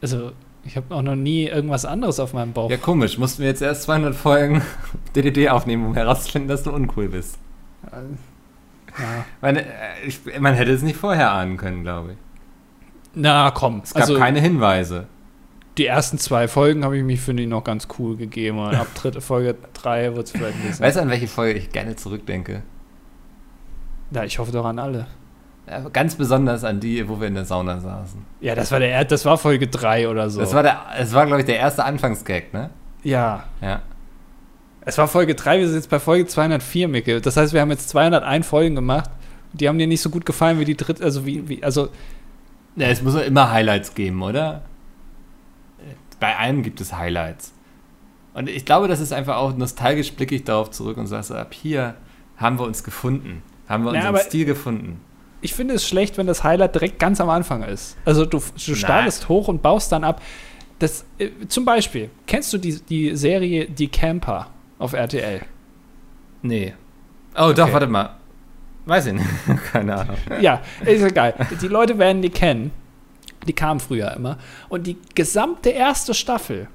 [0.01, 0.31] Also,
[0.63, 2.69] ich habe auch noch nie irgendwas anderes auf meinem Bauch.
[2.69, 3.17] Ja, komisch.
[3.17, 4.61] Mussten wir jetzt erst 200 Folgen
[5.15, 7.37] DDD aufnehmen, um herauszufinden, dass du uncool bist.
[7.91, 9.25] Ja.
[9.41, 12.17] Meine, äh, ich, man hätte es nicht vorher ahnen können, glaube ich.
[13.13, 15.07] Na komm, Es gab also keine Hinweise.
[15.77, 18.59] Die ersten zwei Folgen habe ich mich, finde ich, noch ganz cool gegeben.
[18.59, 20.85] Und ab dritte Folge drei wird es vielleicht ein bisschen.
[20.85, 22.63] Weißt du, an welche Folge ich gerne zurückdenke?
[24.11, 25.07] Ja, ich hoffe doch an alle.
[25.67, 28.21] Ja, ganz besonders an die, wo wir in der Sauna saßen.
[28.39, 30.39] Ja, das war der, Er- das war Folge drei oder so.
[30.39, 32.69] Das war, der, das war glaube ich, der erste Anfangsgag, ne?
[33.03, 33.81] ja, Ja.
[34.81, 35.57] es war Folge drei.
[35.59, 37.19] Wir sind jetzt bei Folge 204, Micke.
[37.19, 39.09] Das heißt, wir haben jetzt 201 Folgen gemacht.
[39.53, 41.89] Die haben dir nicht so gut gefallen wie die dritte, also wie, wie also
[42.75, 44.61] Ja, es muss doch immer Highlights geben, oder?
[46.25, 47.53] Bei allem gibt es Highlights.
[48.33, 51.53] Und ich glaube, das ist einfach auch nostalgisch blicke ich darauf zurück und sage ab
[51.53, 51.93] hier
[52.35, 53.43] haben wir uns gefunden.
[53.69, 54.99] Haben wir Ja, unseren Stil gefunden.
[55.41, 57.95] ich finde es schlecht, wenn das Highlight direkt ganz am Anfang ist.
[58.05, 60.19] Also du, du startest hoch und baust dann ab.
[60.79, 64.47] Das, äh, zum Beispiel, kennst du die, die Serie Die Camper
[64.79, 65.41] auf RTL?
[66.41, 66.73] Nee.
[67.35, 67.73] Oh, doch, Okay.
[67.73, 68.15] warte mal.
[68.87, 69.25] Weiß ich nicht.
[69.71, 70.17] Keine Ahnung.
[70.41, 71.35] Ja, ist geil.
[71.61, 72.71] Die Leute werden die kennen.
[73.47, 74.37] Die kamen früher immer.
[74.69, 76.67] Und die gesamte erste Staffel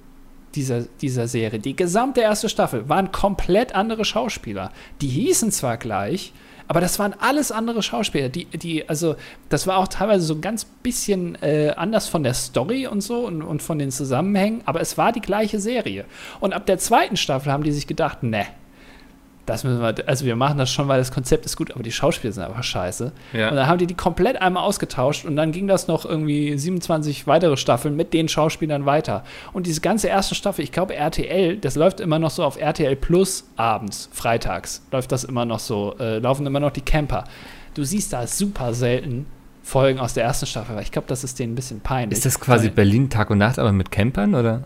[0.54, 4.72] dieser, dieser Serie, die gesamte erste Staffel, waren komplett andere Schauspieler.
[5.00, 6.32] Die hießen zwar gleich,
[6.66, 8.28] aber das waren alles andere Schauspieler.
[8.28, 9.16] Die, die, also,
[9.48, 13.26] das war auch teilweise so ein ganz bisschen äh, anders von der Story und so
[13.26, 16.04] und, und von den Zusammenhängen, aber es war die gleiche Serie.
[16.38, 18.46] Und ab der zweiten Staffel haben die sich gedacht, ne,
[19.50, 21.92] das müssen wir, also wir machen das schon, weil das Konzept ist gut, aber die
[21.92, 23.12] Schauspieler sind einfach scheiße.
[23.32, 23.50] Ja.
[23.50, 27.26] Und dann haben die die komplett einmal ausgetauscht und dann ging das noch irgendwie 27
[27.26, 29.24] weitere Staffeln mit den Schauspielern weiter.
[29.52, 32.96] Und diese ganze erste Staffel, ich glaube RTL, das läuft immer noch so auf RTL
[32.96, 37.24] Plus abends, freitags, läuft das immer noch so, äh, laufen immer noch die Camper.
[37.74, 39.26] Du siehst da super selten
[39.62, 42.18] Folgen aus der ersten Staffel, weil ich glaube, das ist denen ein bisschen peinlich.
[42.18, 44.64] Ist das quasi Berlin Tag und Nacht, aber mit Campern, oder?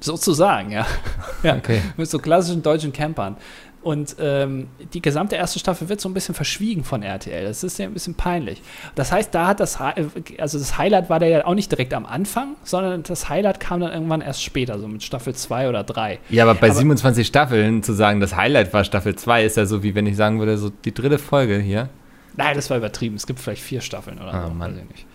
[0.00, 0.86] Sozusagen, ja.
[1.42, 1.56] ja.
[1.56, 1.82] Okay.
[1.96, 3.36] Mit so klassischen deutschen Campern.
[3.80, 7.44] Und ähm, die gesamte erste Staffel wird so ein bisschen verschwiegen von RTL.
[7.44, 8.60] Das ist ja ein bisschen peinlich.
[8.96, 9.94] Das heißt, da hat das, Hi-
[10.38, 13.80] also das Highlight war da ja auch nicht direkt am Anfang, sondern das Highlight kam
[13.80, 16.18] dann irgendwann erst später, so mit Staffel 2 oder 3.
[16.28, 19.64] Ja, aber bei Aber- 27 Staffeln zu sagen, das Highlight war Staffel 2, ist ja
[19.64, 21.88] so, wie wenn ich sagen würde, so die dritte Folge hier.
[22.36, 23.14] Nein, das war übertrieben.
[23.16, 24.54] Es gibt vielleicht vier Staffeln oder Ah, so.
[24.54, 24.72] Mann.
[24.72, 25.06] weiß ich nicht.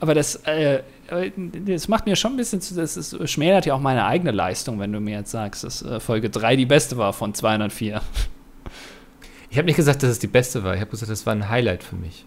[0.00, 0.82] Aber das, äh, äh,
[1.66, 4.78] das macht mir schon ein bisschen zu, das ist, schmälert ja auch meine eigene Leistung,
[4.78, 8.00] wenn du mir jetzt sagst, dass äh, Folge 3 die beste war von 204.
[9.48, 10.74] Ich habe nicht gesagt, dass es die beste war.
[10.74, 12.26] Ich habe gesagt, das war ein Highlight für mich.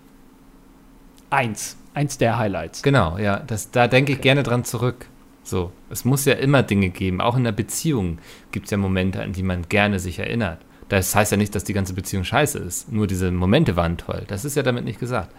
[1.30, 1.78] Eins.
[1.94, 2.82] Eins der Highlights.
[2.82, 3.40] Genau, ja.
[3.46, 5.06] Das, da denke ich gerne dran zurück.
[5.44, 7.22] So, es muss ja immer Dinge geben.
[7.22, 8.20] Auch in der Beziehung
[8.52, 10.60] gibt es ja Momente, an die man gerne sich erinnert.
[10.88, 12.92] Das heißt ja nicht, dass die ganze Beziehung scheiße ist.
[12.92, 14.24] Nur diese Momente waren toll.
[14.28, 15.34] Das ist ja damit nicht gesagt.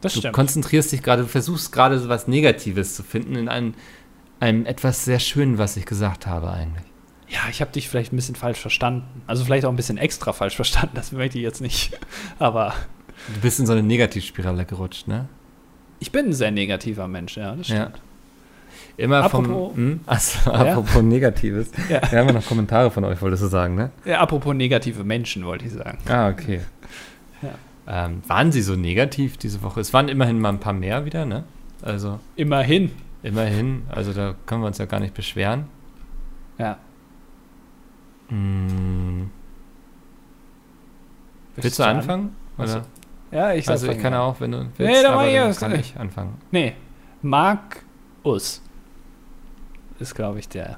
[0.00, 0.34] Das Du stimmt.
[0.34, 3.74] konzentrierst dich gerade, du versuchst gerade so was Negatives zu finden in einem,
[4.40, 6.84] einem etwas sehr Schönen, was ich gesagt habe eigentlich.
[7.28, 9.22] Ja, ich habe dich vielleicht ein bisschen falsch verstanden.
[9.26, 11.98] Also vielleicht auch ein bisschen extra falsch verstanden, das möchte ich jetzt nicht.
[12.38, 12.74] Aber
[13.34, 15.28] Du bist in so eine Negativspirale gerutscht, ne?
[15.98, 17.82] ich bin ein sehr negativer Mensch, ja, das Ja.
[17.82, 18.00] stimmt.
[18.96, 19.76] Immer Apropos- vom.
[19.76, 20.00] Hm?
[20.06, 21.70] Achso, apropos Negatives.
[21.90, 22.00] Ja.
[22.10, 23.90] Wir haben ja noch Kommentare von euch, wolltest du sagen, ne?
[24.06, 25.98] Ja, apropos negative Menschen, wollte ich sagen.
[26.08, 26.60] Ah, okay.
[27.86, 29.80] Ähm, waren sie so negativ diese Woche?
[29.80, 31.44] Es waren immerhin mal ein paar mehr wieder, ne?
[31.82, 32.90] Also Immerhin.
[33.22, 35.64] immerhin, also da können wir uns ja gar nicht beschweren.
[36.58, 36.78] Ja.
[38.28, 39.30] Hm,
[41.56, 41.96] willst du an?
[41.96, 42.36] anfangen?
[42.56, 42.76] Achso.
[42.78, 42.86] Oder?
[43.32, 44.20] Ja, ich Also ich kann mal.
[44.20, 46.34] auch, wenn du willst, Nee, mach aber ich dann kann ich anfangen.
[46.50, 46.74] Nee,
[47.22, 48.62] Markus
[49.98, 50.76] ist, glaube ich, der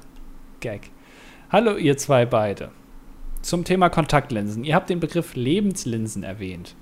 [0.59, 0.89] Gag.
[1.51, 2.69] Hallo, ihr zwei beide.
[3.41, 4.63] Zum Thema Kontaktlinsen.
[4.63, 6.75] Ihr habt den Begriff Lebenslinsen erwähnt.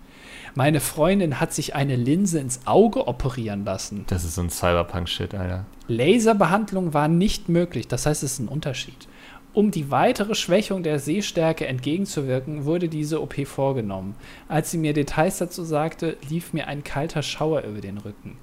[0.56, 4.06] Meine Freundin hat sich eine Linse ins Auge operieren lassen.
[4.08, 5.66] Das ist so ein Cyberpunk-Shit, Alter.
[5.88, 9.08] Laserbehandlung war nicht möglich, das heißt, es ist ein Unterschied.
[9.54, 14.16] Um die weitere Schwächung der Sehstärke entgegenzuwirken, wurde diese OP vorgenommen.
[14.48, 18.38] Als sie mir Details dazu sagte, lief mir ein kalter Schauer über den Rücken.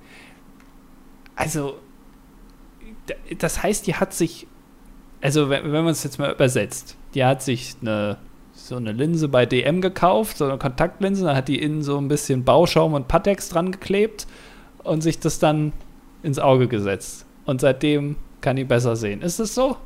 [1.34, 1.78] Also,
[3.38, 4.46] das heißt, die hat sich,
[5.22, 8.18] also wenn, wenn man es jetzt mal übersetzt, die hat sich eine,
[8.68, 12.08] so eine Linse bei DM gekauft, so eine Kontaktlinse, dann hat die innen so ein
[12.08, 14.26] bisschen Bauschaum und Pateks dran geklebt
[14.84, 15.72] und sich das dann
[16.22, 17.24] ins Auge gesetzt.
[17.46, 19.22] Und seitdem kann die besser sehen.
[19.22, 19.76] Ist es so?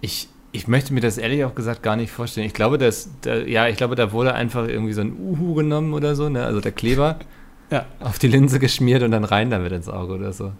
[0.00, 2.46] Ich, ich möchte mir das ehrlich auch gesagt gar nicht vorstellen.
[2.46, 5.92] Ich glaube, dass, da, ja, ich glaube, da wurde einfach irgendwie so ein Uhu genommen
[5.94, 6.44] oder so, ne?
[6.44, 7.18] Also der Kleber
[7.70, 7.86] Ja.
[8.00, 10.52] auf die Linse geschmiert und dann rein damit ins Auge oder so.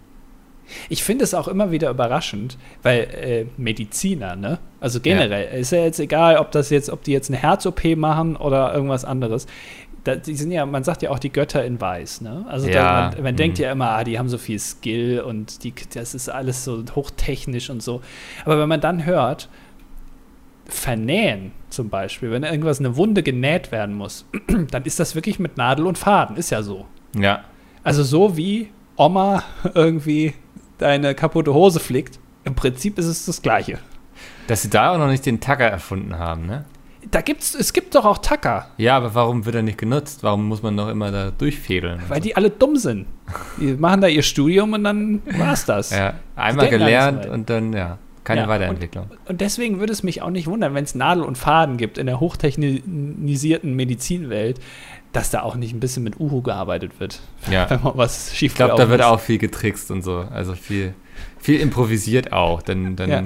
[0.89, 4.59] Ich finde es auch immer wieder überraschend, weil äh, Mediziner, ne?
[4.79, 8.35] Also generell, ist ja jetzt egal, ob das jetzt, ob die jetzt eine Herz-OP machen
[8.35, 9.47] oder irgendwas anderes.
[10.03, 12.45] Da, die sind ja, man sagt ja auch die Götter in Weiß, ne?
[12.49, 13.37] Also Ja, da, man, man mhm.
[13.37, 16.83] denkt ja immer, ah, die haben so viel Skill und die, das ist alles so
[16.95, 18.01] hochtechnisch und so.
[18.43, 19.49] Aber wenn man dann hört,
[20.65, 24.25] vernähen zum Beispiel, wenn irgendwas eine Wunde genäht werden muss,
[24.71, 26.85] dann ist das wirklich mit Nadel und Faden, ist ja so.
[27.15, 27.43] Ja.
[27.83, 29.43] Also so wie Oma
[29.73, 30.33] irgendwie
[30.83, 33.79] deine kaputte Hose flickt, im Prinzip ist es das Gleiche.
[34.47, 36.65] Dass sie da auch noch nicht den Tacker erfunden haben, ne?
[37.11, 40.23] Da gibt's, es gibt doch auch Tacker, Ja, aber warum wird er nicht genutzt?
[40.23, 41.99] Warum muss man noch immer da durchfädeln?
[41.99, 42.23] und weil so?
[42.23, 43.07] die alle dumm sind.
[43.59, 45.91] Die machen da ihr Studium und dann war's das.
[45.91, 49.07] Ja, einmal gelernt und dann, ja, keine Ja, Weiterentwicklung.
[49.25, 52.05] Und deswegen würde es mich auch nicht wundern, wenn es Nadel und Faden gibt in
[52.05, 54.59] der hochtechnisierten Medizinwelt,
[55.13, 57.21] dass da auch nicht ein bisschen mit Uhu gearbeitet wird.
[57.51, 57.69] Ja.
[57.69, 60.25] Wenn man was schief Ich glaube, da wird auch viel getrickst und so.
[60.33, 60.93] Also viel,
[61.39, 62.61] viel improvisiert auch.
[62.61, 63.23] Dann, dann Ja.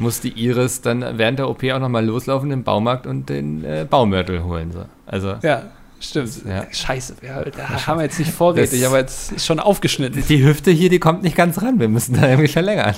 [0.00, 3.86] muss die Iris dann während der OP auch nochmal loslaufen im Baumarkt und den äh,
[3.88, 4.72] Baumörtel holen.
[4.72, 4.84] So.
[5.06, 5.64] Also Ja,
[6.00, 6.30] stimmt.
[6.48, 6.66] Ja.
[6.70, 10.22] Scheiße, ja, da haben wir jetzt nicht vorrätig, Das- aber jetzt ist schon aufgeschnitten.
[10.28, 11.78] die Hüfte hier, die kommt nicht ganz ran.
[11.80, 12.94] Wir müssen da irgendwie verlängern.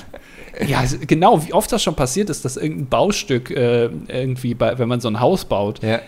[0.65, 4.87] Ja, genau, wie oft das schon passiert ist, dass irgendein Baustück äh, irgendwie, bei, wenn
[4.87, 5.99] man so ein Haus baut, Ja.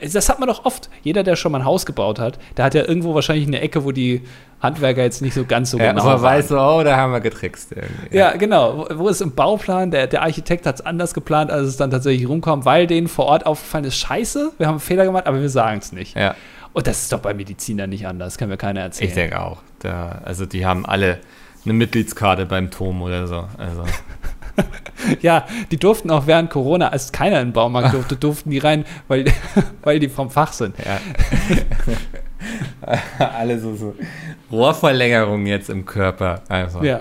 [0.00, 0.88] das hat man doch oft.
[1.02, 3.84] Jeder, der schon mal ein Haus gebaut hat, der hat ja irgendwo wahrscheinlich eine Ecke,
[3.84, 4.22] wo die
[4.60, 7.20] Handwerker jetzt nicht so ganz so ja, genau aber weiß so, oh, da haben wir
[7.20, 7.72] getrickst.
[7.72, 8.16] Irgendwie.
[8.16, 8.86] Ja, genau.
[8.90, 11.90] Wo, wo es im Bauplan, der, der Architekt hat es anders geplant, als es dann
[11.90, 15.40] tatsächlich rumkommt, weil denen vor Ort aufgefallen ist, scheiße, wir haben einen Fehler gemacht, aber
[15.40, 16.16] wir sagen es nicht.
[16.16, 16.34] ja.
[16.74, 19.08] Und das ist doch bei Medizinern nicht anders, kann mir keiner erzählen.
[19.08, 19.58] Ich denke auch.
[19.80, 21.18] Da, also die haben alle
[21.64, 23.48] eine Mitgliedskarte beim Tom oder so.
[23.58, 23.84] Also
[25.22, 28.84] Ja, die durften auch während Corona, als keiner in den Baumarkt durfte, durften die rein,
[29.08, 29.24] weil,
[29.82, 30.76] weil die vom Fach sind.
[30.78, 31.00] Ja.
[33.18, 33.94] Alle so, so
[34.50, 36.82] Rohrverlängerungen jetzt im Körper einfach.
[36.82, 37.00] Ja.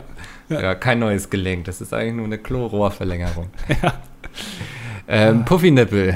[0.50, 0.76] Ja.
[0.76, 1.66] kein neues Gelenk.
[1.66, 3.48] Das ist eigentlich nur eine Klorohrverlängerung.
[3.82, 3.94] Ja.
[5.08, 6.16] Ähm, Puffy-Nippel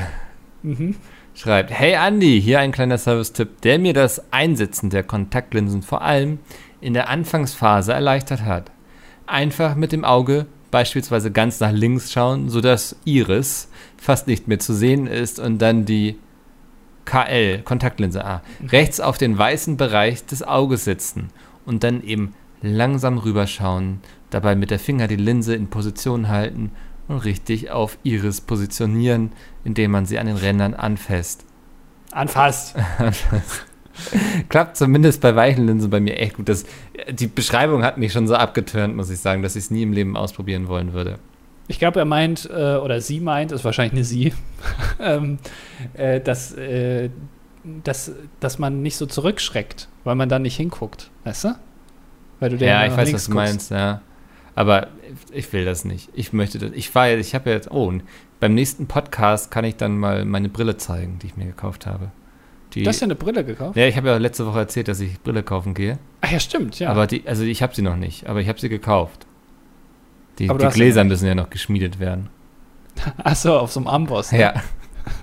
[0.63, 0.95] Mhm.
[1.35, 6.39] schreibt: Hey Andy, hier ein kleiner Service-Tipp, der mir das Einsetzen der Kontaktlinsen vor allem
[6.82, 8.71] in der Anfangsphase erleichtert hat.
[9.28, 14.73] Einfach mit dem Auge beispielsweise ganz nach links schauen, sodass Iris fast nicht mehr zu
[14.73, 16.17] sehen ist und dann die
[17.05, 21.30] KL, Kontaktlinse A, rechts auf den weißen Bereich des Auges setzen
[21.65, 24.01] und dann eben langsam rüberschauen,
[24.32, 26.71] dabei mit der Finger die Linse in Position halten
[27.07, 29.32] und richtig auf Iris positionieren,
[29.63, 31.45] indem man sie an den Rändern anfasst.
[32.11, 32.76] Anfasst.
[34.49, 36.49] Klappt zumindest bei weichen Linsen bei mir echt gut.
[36.49, 36.65] Das,
[37.09, 39.93] die Beschreibung hat mich schon so abgeturnt, muss ich sagen, dass ich es nie im
[39.93, 41.19] Leben ausprobieren wollen würde.
[41.67, 44.33] Ich glaube, er meint, äh, oder sie meint, ist wahrscheinlich eine sie,
[44.99, 45.39] ähm,
[45.93, 47.09] äh, dass, äh,
[47.83, 51.09] dass, dass man nicht so zurückschreckt, weil man dann nicht hinguckt.
[51.23, 51.55] Weißt du?
[52.39, 54.01] Weil du ja, ich weiß, was du meinst, ja.
[54.53, 54.87] Aber
[55.31, 56.09] ich will das nicht.
[56.13, 56.71] Ich möchte das.
[56.73, 57.91] Ich war ich habe jetzt, oh,
[58.39, 62.11] beim nächsten Podcast kann ich dann mal meine Brille zeigen, die ich mir gekauft habe.
[62.76, 63.78] Die, du hast ja eine Brille gekauft?
[63.78, 65.97] Ja, ich habe ja letzte Woche erzählt, dass ich Brille kaufen gehe.
[66.19, 66.89] Ach ja, stimmt, ja.
[66.89, 69.26] Aber die, also ich habe sie noch nicht, aber ich habe sie gekauft.
[70.39, 72.30] Die, die Gläser müssen ja noch geschmiedet werden.
[73.23, 74.34] Achso, auf so einem Amboss.
[74.34, 74.41] Ne?
[74.41, 74.53] Ja.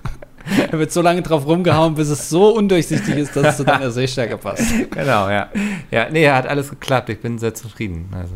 [0.71, 3.91] da wird so lange drauf rumgehauen, bis es so undurchsichtig ist, dass es zu deiner
[3.91, 4.73] Sehstärke passt.
[4.89, 5.49] Genau, ja.
[5.91, 7.09] Ja, nee, hat alles geklappt.
[7.09, 8.09] Ich bin sehr zufrieden.
[8.13, 8.33] Also.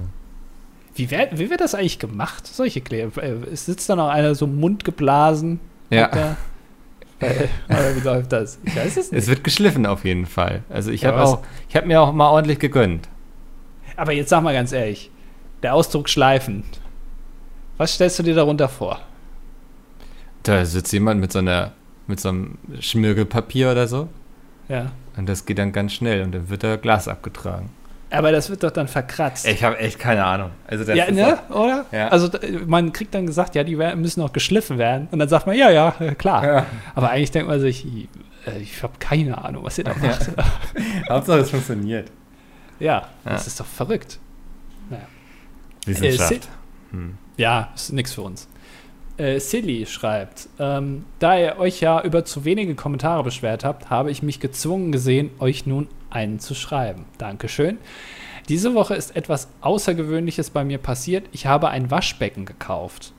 [0.93, 3.23] Wie, wär, wie wird das eigentlich gemacht, solche Gläser?
[3.23, 5.59] Äh, sitzt da noch einer so mundgeblasen?
[5.89, 6.37] Ja.
[7.19, 8.59] Wie läuft das?
[8.63, 9.21] Ich weiß es nicht.
[9.21, 10.63] Es wird geschliffen auf jeden Fall.
[10.69, 11.41] Also ich ja, habe
[11.73, 13.09] hab mir auch mal ordentlich gegönnt.
[13.95, 15.09] Aber jetzt sag mal ganz ehrlich,
[15.63, 16.63] der Ausdruck schleifen.
[17.77, 18.99] Was stellst du dir darunter vor?
[20.43, 21.73] Da sitzt jemand mit so einer,
[22.05, 24.07] mit so einem Schmirgelpapier oder so.
[24.69, 24.91] Ja.
[25.15, 27.69] Und das geht dann ganz schnell und dann wird da Glas abgetragen.
[28.09, 29.45] Aber das wird doch dann verkratzt.
[29.47, 30.51] Ich habe echt keine Ahnung.
[30.65, 31.39] Also ja, ne?
[31.49, 31.85] Auch, Oder?
[31.91, 32.07] Ja.
[32.07, 32.29] Also
[32.65, 35.07] man kriegt dann gesagt, ja, die müssen noch geschliffen werden.
[35.11, 36.45] Und dann sagt man, ja, ja, klar.
[36.45, 36.65] Ja.
[36.95, 38.07] Aber eigentlich denkt man sich, ich,
[38.47, 40.27] äh, ich habe keine Ahnung, was ihr da macht.
[40.37, 41.09] Ja.
[41.09, 42.09] Hauptsache, es funktioniert.
[42.79, 44.19] Ja, das ist doch verrückt.
[44.89, 45.03] Naja.
[45.85, 46.33] Wissenschaft.
[46.33, 47.17] Äh, hm.
[47.35, 48.47] Ja, ist nichts für uns.
[49.17, 54.11] Äh, Silly schreibt, ähm, da ihr euch ja über zu wenige Kommentare beschwert habt, habe
[54.11, 57.05] ich mich gezwungen gesehen, euch nun einen zu schreiben.
[57.17, 57.77] Dankeschön.
[58.49, 61.27] Diese Woche ist etwas Außergewöhnliches bei mir passiert.
[61.31, 63.13] Ich habe ein Waschbecken gekauft.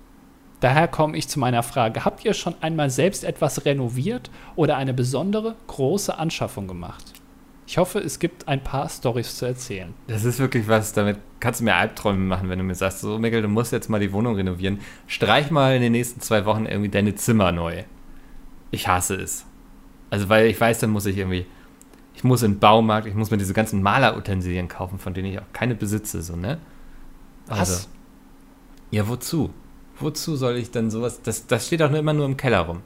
[0.60, 4.92] Daher komme ich zu meiner Frage, habt ihr schon einmal selbst etwas renoviert oder eine
[4.92, 7.12] besondere große Anschaffung gemacht?
[7.68, 9.92] Ich hoffe, es gibt ein paar Storys zu erzählen.
[10.06, 13.18] Das ist wirklich was, damit kannst du mir Albträume machen, wenn du mir sagst, so
[13.18, 14.80] Mikkel, du musst jetzt mal die Wohnung renovieren.
[15.06, 17.84] Streich mal in den nächsten zwei Wochen irgendwie deine Zimmer neu.
[18.70, 19.44] Ich hasse es.
[20.08, 21.44] Also, weil ich weiß, dann muss ich irgendwie,
[22.18, 25.38] ich muss in den Baumarkt, ich muss mir diese ganzen Malerutensilien kaufen, von denen ich
[25.38, 26.58] auch keine besitze, so, ne?
[27.46, 27.58] Was?
[27.60, 27.78] Also,
[28.90, 29.50] ja, wozu?
[30.00, 32.80] Wozu soll ich denn sowas, das, das steht auch nur immer nur im Keller rum.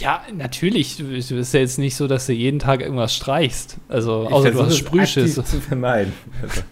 [0.00, 0.98] Ja, natürlich.
[0.98, 3.76] Es ist ja jetzt nicht so, dass du jeden Tag irgendwas streichst.
[3.88, 5.34] Also, außer du hast Sprühschiss.
[5.44, 6.14] zu vermeiden.
[6.40, 6.62] Also.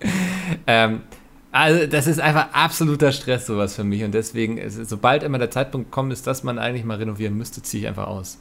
[0.66, 1.00] ähm,
[1.52, 4.04] also, das ist einfach absoluter Stress, sowas für mich.
[4.04, 7.62] Und deswegen, ist, sobald immer der Zeitpunkt kommt, ist, dass man eigentlich mal renovieren müsste,
[7.62, 8.36] ziehe ich einfach aus.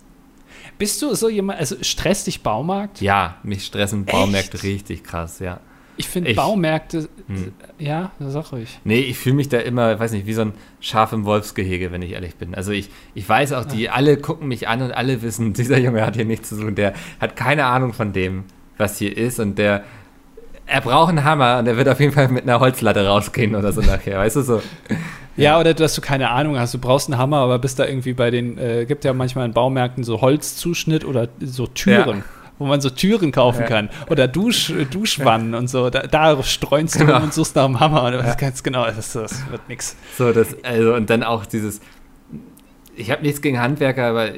[0.80, 3.02] Bist du so jemand, also stresst dich Baumarkt?
[3.02, 5.60] Ja, mich stressen Baumärkte richtig krass, ja.
[5.98, 7.52] Ich finde Baumärkte, hm.
[7.78, 8.80] ja, sag ruhig.
[8.86, 12.02] Nee, ich fühle mich da immer, weiß nicht, wie so ein Schaf im Wolfsgehege, wenn
[12.02, 12.56] ich ehrlich bin.
[12.56, 16.06] Also ich, ich weiß auch, die alle gucken mich an und alle wissen, dieser Junge
[16.06, 16.76] hat hier nichts zu tun.
[16.76, 18.46] Der hat keine Ahnung von dem,
[18.78, 19.84] was hier ist und der,
[20.66, 23.74] er braucht einen Hammer und er wird auf jeden Fall mit einer Holzlatte rausgehen oder
[23.74, 24.62] so nachher, weißt du so.
[25.40, 28.14] Ja, oder dass du keine Ahnung hast, du brauchst einen Hammer, aber bist da irgendwie
[28.14, 32.18] bei den, äh, gibt ja manchmal in Baumärkten so Holzzuschnitt oder so Türen.
[32.20, 32.24] Ja
[32.60, 33.68] wo man so Türen kaufen ja.
[33.68, 33.90] kann.
[34.10, 35.90] Oder Dusch, Duschwannen und so.
[35.90, 37.24] Da, da streunst du genau.
[37.24, 38.04] und suchst nach dem Hammer.
[38.04, 38.36] Und du ja.
[38.36, 39.96] ganz genau, das, das wird nichts.
[40.18, 41.80] So, das, also, und dann auch dieses,
[42.96, 44.32] ich habe nichts gegen Handwerker, aber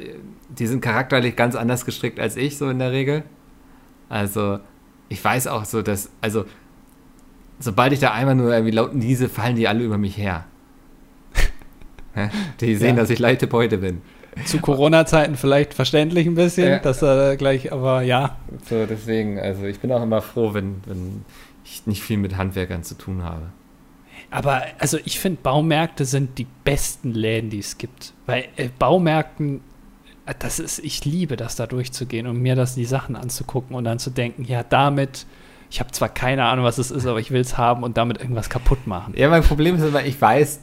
[0.48, 3.24] die sind charakterlich ganz anders gestrickt als ich, so in der Regel.
[4.08, 4.60] Also,
[5.08, 6.44] ich weiß auch so, dass, also,
[7.58, 10.44] sobald ich da einmal nur irgendwie laut niese, fallen die alle über mich her.
[12.60, 13.02] Die sehen, ja.
[13.02, 14.02] dass ich leichte Beute bin
[14.44, 16.78] zu Corona-Zeiten vielleicht verständlich ein bisschen, ja.
[16.78, 18.36] dass er gleich, aber ja.
[18.68, 21.24] So, deswegen, also ich bin auch immer froh, wenn, wenn
[21.64, 23.52] ich nicht viel mit Handwerkern zu tun habe.
[24.30, 28.14] Aber also ich finde, Baumärkte sind die besten Läden, die es gibt.
[28.24, 29.60] Weil äh, Baumärkten,
[30.24, 33.84] äh, das ist, ich liebe das da durchzugehen und mir das die Sachen anzugucken und
[33.84, 35.26] dann zu denken, ja, damit
[35.70, 38.20] ich habe zwar keine Ahnung, was es ist, aber ich will es haben und damit
[38.20, 39.14] irgendwas kaputt machen.
[39.16, 40.60] Ja, mein Problem ist immer, ich weiß,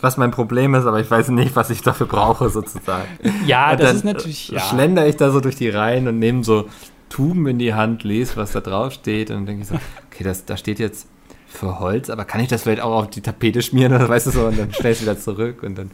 [0.00, 3.08] was mein Problem ist, aber ich weiß nicht, was ich dafür brauche, sozusagen.
[3.46, 4.48] Ja, und das ist natürlich.
[4.48, 4.60] Ja.
[4.60, 6.68] Schlender ich da so durch die Reihen und nehme so
[7.08, 9.74] Tuben in die Hand, lese, was da drauf steht und denke ich so,
[10.10, 11.08] okay, das, da steht jetzt
[11.46, 14.30] für Holz, aber kann ich das vielleicht auch auf die Tapete schmieren oder weißt du
[14.30, 15.90] so und dann stellst du wieder zurück und dann,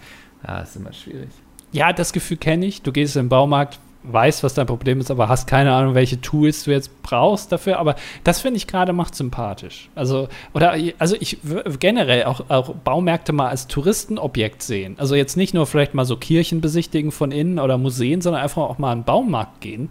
[0.47, 1.29] ja, ist immer schwierig.
[1.73, 2.83] Ja, das Gefühl kenne ich.
[2.83, 6.21] Du gehst in den Baumarkt, weißt, was dein Problem ist, aber hast keine Ahnung, welche
[6.21, 7.79] Tools du jetzt brauchst dafür.
[7.79, 9.89] Aber das finde ich gerade macht sympathisch.
[9.95, 11.39] Also, oder, also ich
[11.81, 14.97] generell auch, auch Baumärkte mal als Touristenobjekt sehen.
[14.99, 18.63] Also jetzt nicht nur vielleicht mal so Kirchen besichtigen von innen oder Museen, sondern einfach
[18.63, 19.91] auch mal in den Baumarkt gehen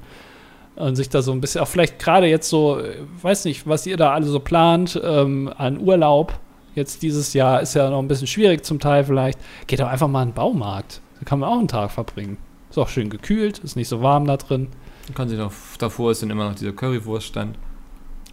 [0.76, 2.82] und sich da so ein bisschen, auch vielleicht gerade jetzt so,
[3.22, 6.39] weiß nicht, was ihr da alle so plant ähm, an Urlaub.
[6.76, 9.38] Jetzt dieses Jahr ist ja noch ein bisschen schwierig zum Teil vielleicht.
[9.68, 11.01] Geht doch einfach mal in den Baumarkt.
[11.20, 12.38] Da kann man auch einen Tag verbringen.
[12.74, 14.67] Ist auch schön gekühlt, ist nicht so warm da drin.
[15.05, 17.55] Man kann sich noch, davor ist dann immer noch dieser Currywurststand.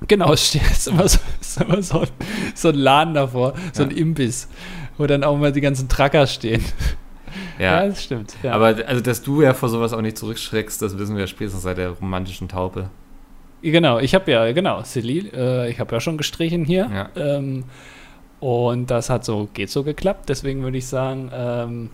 [0.09, 2.05] Genau, es steht ist immer, so, ist immer so,
[2.55, 4.49] so ein Laden davor, so ein Imbiss,
[4.97, 6.65] wo dann auch mal die ganzen Tracker stehen.
[7.59, 8.35] Ja, ja das stimmt.
[8.43, 8.53] Ja.
[8.55, 11.65] Aber also, dass du ja vor sowas auch nicht zurückschreckst, das wissen wir ja spätestens
[11.65, 12.89] seit der romantischen Taupe.
[13.61, 16.91] Genau, ich habe ja, genau, Celil, äh, ich habe ja schon gestrichen hier.
[16.91, 17.11] Ja.
[17.15, 17.65] Ähm,
[18.41, 20.31] und das hat so, geht so geklappt.
[20.31, 21.91] Deswegen würde ich sagen, ähm,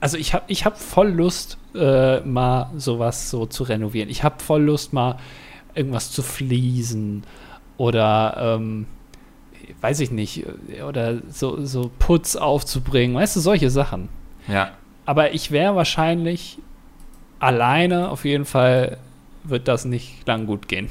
[0.00, 4.10] also ich habe ich hab voll Lust, äh, mal sowas so zu renovieren.
[4.10, 5.16] Ich habe voll Lust, mal
[5.74, 7.22] irgendwas zu fließen
[7.76, 8.86] oder ähm,
[9.80, 10.44] weiß ich nicht,
[10.86, 14.08] oder so, so Putz aufzubringen, weißt du, solche Sachen.
[14.48, 14.70] Ja.
[15.06, 16.58] Aber ich wäre wahrscheinlich
[17.38, 18.98] alleine, auf jeden Fall
[19.44, 20.88] wird das nicht lang gut gehen.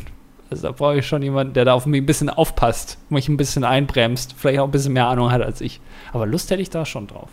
[0.49, 3.37] Also da brauche ich schon jemanden, der da auf mich ein bisschen aufpasst, mich ein
[3.37, 5.81] bisschen einbremst, vielleicht auch ein bisschen mehr Ahnung hat als ich.
[6.13, 7.29] Aber Lust hätte ich da schon drauf.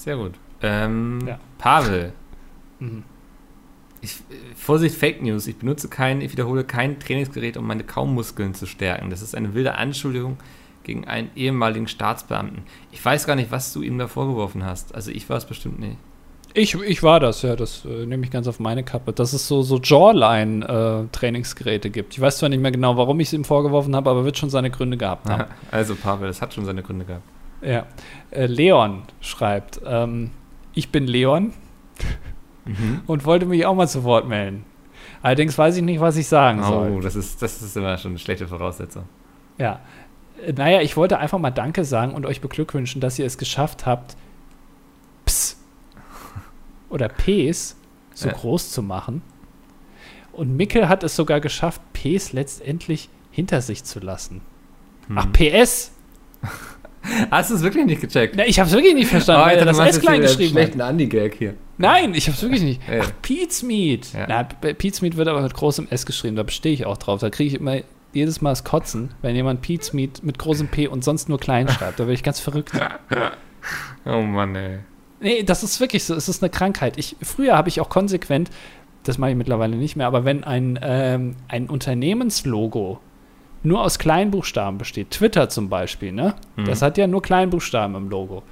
[0.00, 0.32] Sehr gut.
[0.62, 1.38] Ähm, ja.
[1.58, 2.14] Pavel.
[2.78, 3.02] Mhm.
[4.00, 4.16] Ich,
[4.56, 5.46] Vorsicht, Fake News.
[5.46, 9.10] Ich benutze kein, ich wiederhole kein Trainingsgerät, um meine Kaumuskeln zu stärken.
[9.10, 10.38] Das ist eine wilde Anschuldigung
[10.84, 12.62] gegen einen ehemaligen Staatsbeamten.
[12.92, 14.94] Ich weiß gar nicht, was du ihm da vorgeworfen hast.
[14.94, 15.98] Also ich war es bestimmt nicht.
[16.54, 19.46] Ich, ich war das, ja, das äh, nehme ich ganz auf meine Kappe, dass es
[19.46, 22.14] so, so Jawline-Trainingsgeräte äh, gibt.
[22.14, 24.48] Ich weiß zwar nicht mehr genau, warum ich es ihm vorgeworfen habe, aber wird schon
[24.48, 25.50] seine Gründe gehabt haben.
[25.70, 27.24] Also, Pavel, das hat schon seine Gründe gehabt.
[27.62, 27.86] Ja.
[28.30, 30.30] Äh, Leon schreibt, ähm,
[30.74, 31.52] ich bin Leon
[32.64, 33.02] mhm.
[33.06, 34.64] und wollte mich auch mal zu Wort melden.
[35.22, 36.90] Allerdings weiß ich nicht, was ich sagen oh, soll.
[36.92, 39.04] Oh, das ist, das ist immer schon eine schlechte Voraussetzung.
[39.58, 39.80] Ja.
[40.44, 43.86] Äh, naja, ich wollte einfach mal Danke sagen und euch beglückwünschen, dass ihr es geschafft
[43.86, 44.16] habt,
[45.24, 45.58] Ps
[46.88, 47.76] oder Ps
[48.14, 48.34] so ja.
[48.34, 49.22] groß zu machen.
[50.32, 54.40] Und Mickel hat es sogar geschafft, Ps letztendlich hinter sich zu lassen.
[55.08, 55.18] Hm.
[55.18, 55.92] Ach, PS!
[57.30, 58.34] Hast du es wirklich nicht gecheckt?
[58.36, 60.62] Na, ich habe es wirklich nicht verstanden, oh, weil er das S klein geschrieben hat.
[60.62, 61.54] schlechten Andi-Gag hier.
[61.78, 62.80] Nein, ich habe es wirklich nicht.
[63.00, 64.12] Ach, Pete's Meat.
[64.12, 64.26] Ja.
[64.28, 67.20] Na, Pete's Meat wird aber mit großem S geschrieben, da bestehe ich auch drauf.
[67.20, 67.78] Da kriege ich immer
[68.12, 71.68] jedes Mal das Kotzen, wenn jemand Pete's Meat mit großem P und sonst nur klein
[71.68, 71.98] schreibt.
[71.98, 72.72] Da werde ich ganz verrückt.
[74.04, 74.80] oh Mann, ey.
[75.20, 76.14] Nee, das ist wirklich so.
[76.14, 76.98] Es ist eine Krankheit.
[76.98, 78.50] Ich, früher habe ich auch konsequent,
[79.04, 83.00] das mache ich mittlerweile nicht mehr, aber wenn ein, ähm, ein Unternehmenslogo
[83.62, 86.34] nur aus Kleinbuchstaben besteht, Twitter zum Beispiel, ne?
[86.56, 86.64] Mhm.
[86.64, 88.42] Das hat ja nur Kleinbuchstaben im Logo.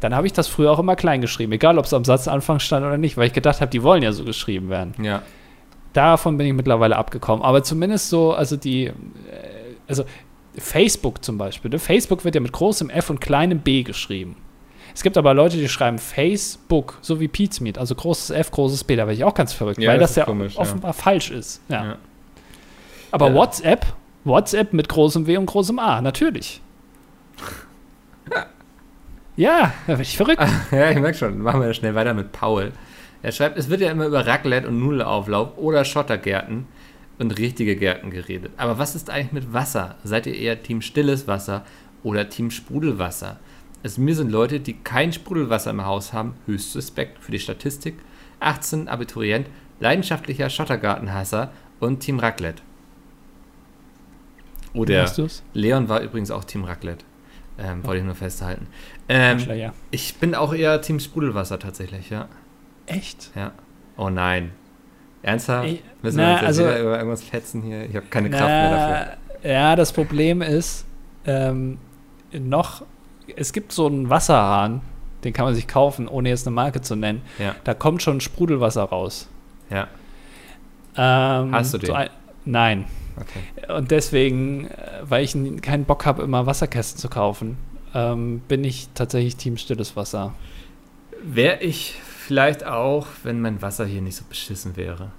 [0.00, 2.84] Dann habe ich das früher auch immer klein geschrieben, egal ob es am Satzanfang stand
[2.84, 4.94] oder nicht, weil ich gedacht habe, die wollen ja so geschrieben werden.
[5.02, 5.22] Ja.
[5.92, 7.44] Davon bin ich mittlerweile abgekommen.
[7.44, 8.92] Aber zumindest so, also die, äh,
[9.86, 10.04] also
[10.58, 11.70] Facebook zum Beispiel.
[11.70, 11.78] Ne?
[11.78, 14.36] Facebook wird ja mit großem F und kleinem B geschrieben.
[14.94, 18.94] Es gibt aber Leute, die schreiben Facebook, so wie Pizmeet, also großes F, großes B.
[18.94, 20.92] Da wäre ich auch ganz verrückt, ja, weil das, das ja komisch, offenbar ja.
[20.92, 21.60] falsch ist.
[21.68, 21.84] Ja.
[21.84, 21.96] ja.
[23.10, 23.86] Aber WhatsApp
[24.24, 26.60] WhatsApp mit großem W und großem A, natürlich.
[29.36, 30.42] ja, da bin ich verrückt.
[30.70, 31.40] ja, ich merke schon.
[31.40, 32.72] Machen wir schnell weiter mit Paul.
[33.22, 36.66] Er schreibt, es wird ja immer über Raclette und Nudelauflauf oder Schottergärten
[37.18, 38.52] und richtige Gärten geredet.
[38.56, 39.96] Aber was ist eigentlich mit Wasser?
[40.04, 41.64] Seid ihr eher Team stilles Wasser
[42.02, 43.38] oder Team Sprudelwasser?
[43.82, 47.96] Also mir sind Leute, die kein Sprudelwasser im Haus haben, höchst suspekt für die Statistik.
[48.40, 49.46] 18 Abiturient,
[49.80, 51.50] leidenschaftlicher Schottergartenhasser
[51.80, 52.62] und Team Raclette.
[54.74, 55.10] Oh, der
[55.52, 57.04] Leon war übrigens auch Team Raclette.
[57.58, 57.86] Ähm, ja.
[57.86, 58.66] Wollte ich nur festhalten.
[59.08, 59.72] Ähm, ja.
[59.92, 62.28] Ich bin auch eher Team Sprudelwasser tatsächlich, ja.
[62.86, 63.30] Echt?
[63.36, 63.52] Ja.
[63.96, 64.50] Oh nein.
[65.22, 65.68] Ernsthaft?
[65.68, 67.84] Ey, Müssen na, wir uns jetzt also, über irgendwas fetzen hier?
[67.88, 69.50] Ich habe keine na, Kraft mehr dafür.
[69.50, 70.84] Ja, das Problem ist,
[71.26, 71.78] ähm,
[72.32, 72.84] noch,
[73.36, 74.80] es gibt so einen Wasserhahn,
[75.22, 77.22] den kann man sich kaufen, ohne jetzt eine Marke zu nennen.
[77.38, 77.54] Ja.
[77.64, 79.28] Da kommt schon Sprudelwasser raus.
[79.70, 79.88] Ja.
[80.96, 81.86] Ähm, Hast du den?
[81.86, 82.10] So ein,
[82.44, 82.84] nein.
[83.20, 83.72] Okay.
[83.72, 87.56] Und deswegen, äh, weil ich keinen Bock habe, immer Wasserkästen zu kaufen,
[87.94, 90.34] ähm, bin ich tatsächlich Team Stilles Wasser.
[91.22, 95.10] Wäre ich vielleicht auch, wenn mein Wasser hier nicht so beschissen wäre.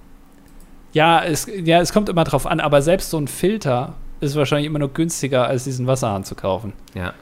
[0.93, 4.67] Ja es, ja, es kommt immer drauf an, aber selbst so ein Filter ist wahrscheinlich
[4.67, 6.73] immer noch günstiger, als diesen Wasserhahn zu kaufen.
[6.93, 7.13] Ja.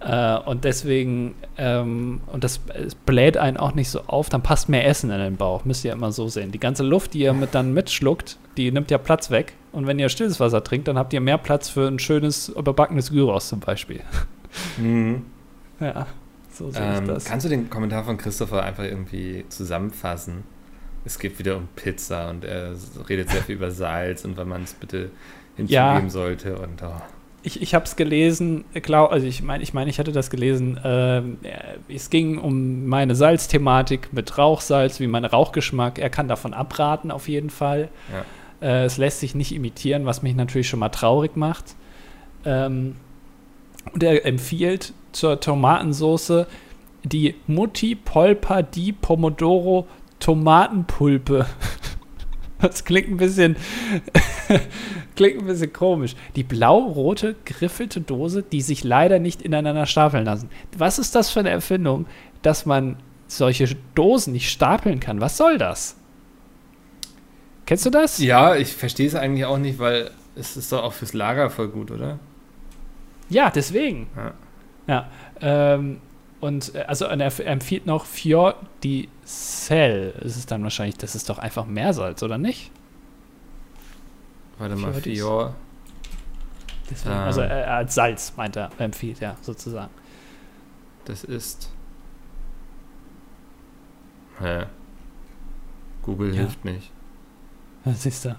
[0.00, 2.60] Äh, und deswegen, ähm, und das
[3.06, 5.64] bläht einen auch nicht so auf, dann passt mehr Essen in den Bauch.
[5.64, 6.52] Müsst ihr immer so sehen.
[6.52, 9.54] Die ganze Luft, die ihr mit dann mitschluckt, die nimmt ja Platz weg.
[9.76, 13.10] Und wenn ihr stilles Wasser trinkt, dann habt ihr mehr Platz für ein schönes, überbackenes
[13.10, 14.00] Gyros zum Beispiel.
[14.78, 15.22] Mhm.
[15.78, 16.06] Ja,
[16.50, 17.24] so sehe Ähm, ich das.
[17.26, 20.44] kannst du den Kommentar von Christopher einfach irgendwie zusammenfassen?
[21.04, 22.72] Es geht wieder um Pizza und er
[23.10, 25.10] redet sehr viel über Salz und wann man es bitte
[25.56, 26.08] hinzugeben Ja.
[26.08, 26.56] sollte.
[26.58, 26.94] Und oh.
[27.42, 30.78] Ich, ich habe es gelesen, glaub, also ich meine, ich, mein, ich hatte das gelesen.
[30.78, 31.20] Äh,
[31.94, 35.98] es ging um meine Salzthematik mit Rauchsalz, wie mein Rauchgeschmack.
[35.98, 37.90] Er kann davon abraten, auf jeden Fall.
[38.10, 38.24] Ja.
[38.60, 41.76] Äh, es lässt sich nicht imitieren, was mich natürlich schon mal traurig macht.
[42.44, 42.96] Ähm,
[43.92, 46.46] und er empfiehlt zur Tomatensauce
[47.04, 49.86] die Mutti Polpa di Pomodoro
[50.18, 51.46] Tomatenpulpe.
[52.58, 53.54] Das klingt ein bisschen
[55.14, 56.14] klingt ein bisschen komisch.
[56.36, 60.48] Die blau-rote griffelte Dose, die sich leider nicht ineinander stapeln lassen.
[60.76, 62.06] Was ist das für eine Erfindung,
[62.40, 62.96] dass man
[63.26, 65.20] solche Dosen nicht stapeln kann?
[65.20, 65.96] Was soll das?
[67.66, 68.18] Kennst du das?
[68.18, 71.68] ja, ich verstehe es eigentlich auch nicht, weil es ist doch auch fürs Lager voll
[71.68, 72.18] gut, oder?
[73.28, 74.08] Ja, deswegen.
[74.16, 74.34] Ja.
[74.86, 75.10] Ja.
[75.40, 76.00] Ähm,
[76.40, 78.54] und äh, also er empfiehlt noch Fior
[78.84, 80.14] di Sel.
[80.22, 82.70] Ist es dann wahrscheinlich, das ist doch einfach Meersalz, oder nicht?
[84.58, 85.54] Warte mal, Fior.
[86.88, 87.20] Deswegen, Ähm.
[87.22, 89.90] Also äh, als Salz, meint er, empfiehlt er sozusagen.
[91.04, 91.70] Das ist.
[94.38, 94.66] Hä?
[96.02, 96.42] Google Ja.
[96.42, 96.92] hilft nicht.
[97.94, 98.36] Siehst du.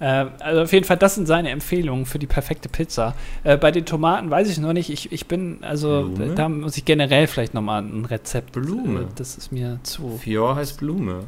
[0.00, 3.14] Ähm, also auf jeden Fall, das sind seine Empfehlungen für die perfekte Pizza.
[3.44, 4.90] Äh, bei den Tomaten weiß ich noch nicht.
[4.90, 6.34] Ich, ich bin, also Blume?
[6.34, 8.52] da muss ich generell vielleicht nochmal ein Rezept.
[8.52, 9.02] Blume.
[9.02, 10.18] Äh, das ist mir zu.
[10.18, 11.24] Fior heißt Blume.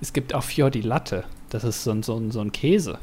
[0.00, 1.24] Es gibt auch Fior di Latte.
[1.50, 2.98] Das ist so ein, so ein, so ein Käse.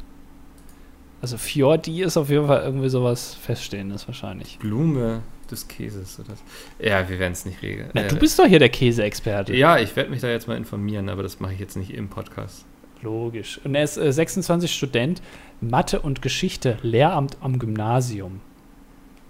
[1.22, 4.60] Also Fior di ist auf jeden Fall irgendwie sowas Feststehendes wahrscheinlich.
[4.60, 6.20] Blume des Käses.
[6.20, 6.36] Oder?
[6.80, 7.90] Ja, wir werden es nicht regeln.
[7.94, 9.56] Na, Äh, du bist doch hier der Käseexperte.
[9.56, 12.10] Ja, ich werde mich da jetzt mal informieren, aber das mache ich jetzt nicht im
[12.10, 12.66] Podcast.
[13.02, 13.60] Logisch.
[13.64, 15.22] Und er ist äh, 26 Student,
[15.62, 18.42] Mathe und Geschichte, Lehramt am Gymnasium.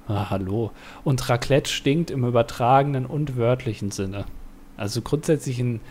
[0.08, 0.72] Ah, hallo.
[1.04, 4.26] Und Raclette stinkt im übertragenen und wörtlichen Sinne.
[4.78, 5.82] Also grundsätzlich ein,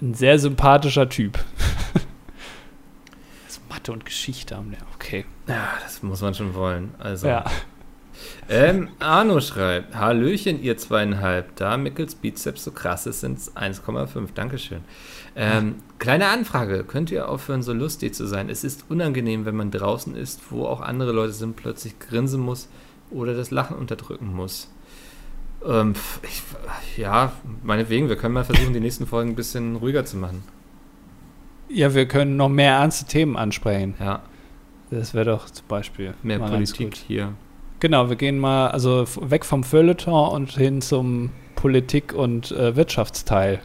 [0.00, 1.38] ein sehr sympathischer Typ.
[3.44, 4.88] also Mathe und Geschichte am Lehramt.
[4.94, 5.26] Okay.
[5.46, 6.94] Ja, das muss man schon wollen.
[6.98, 7.28] Also.
[7.28, 7.44] Ja.
[8.48, 11.54] Ähm, Arno schreibt, Hallöchen, ihr zweieinhalb.
[11.56, 14.28] Da Mickels Bizeps so krass ist, sind es 1,5.
[14.34, 14.82] Dankeschön.
[15.38, 16.82] Ähm, kleine Anfrage.
[16.84, 18.48] Könnt ihr aufhören, so lustig zu sein?
[18.48, 22.68] Es ist unangenehm, wenn man draußen ist, wo auch andere Leute sind, plötzlich grinsen muss
[23.10, 24.70] oder das Lachen unterdrücken muss.
[25.64, 26.42] Ähm, ich,
[26.96, 27.32] ja,
[27.62, 28.08] meinetwegen.
[28.08, 30.42] Wir können mal versuchen, die nächsten Folgen ein bisschen ruhiger zu machen.
[31.68, 33.94] Ja, wir können noch mehr ernste Themen ansprechen.
[34.00, 34.22] Ja,
[34.90, 37.32] Das wäre doch zum Beispiel mehr Politik hier.
[37.80, 43.60] Genau, wir gehen mal also weg vom Feuilleton und hin zum Politik- und äh, Wirtschaftsteil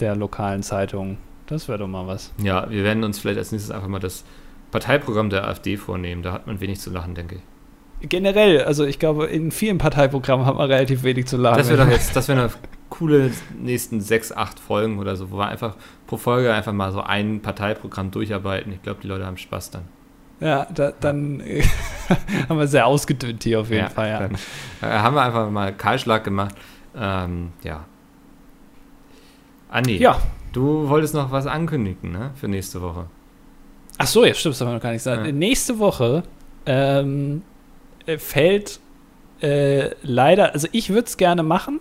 [0.00, 1.18] der lokalen Zeitung.
[1.46, 2.32] Das wäre doch mal was.
[2.42, 4.24] Ja, wir werden uns vielleicht als nächstes einfach mal das
[4.70, 6.22] Parteiprogramm der AfD vornehmen.
[6.22, 8.08] Da hat man wenig zu lachen, denke ich.
[8.08, 11.58] Generell, also ich glaube, in vielen Parteiprogrammen hat man relativ wenig zu lachen.
[11.58, 12.56] Das wäre doch jetzt, das wären doch
[12.90, 15.76] coole nächsten sechs, acht Folgen oder so, wo wir einfach
[16.06, 18.72] pro Folge einfach mal so ein Parteiprogramm durcharbeiten.
[18.72, 19.82] Ich glaube, die Leute haben Spaß dann.
[20.40, 21.62] Ja, da, dann äh,
[22.48, 24.18] haben wir sehr ausgedünnt hier auf jeden Fall, ja.
[24.18, 24.34] Dann
[24.82, 26.54] äh, haben wir einfach mal Kahlschlag gemacht.
[26.96, 27.84] Ähm, ja.
[29.74, 30.20] Andi, Ja.
[30.52, 32.30] du wolltest noch was ankündigen, ne?
[32.36, 33.06] Für nächste Woche.
[33.98, 35.26] Ach so, jetzt stimmt, das haben wir noch gar nicht gesagt.
[35.26, 35.32] Ja.
[35.32, 36.22] Nächste Woche
[36.66, 37.42] ähm,
[38.06, 38.80] äh, fällt
[39.42, 41.80] äh, leider, also ich würde es gerne machen,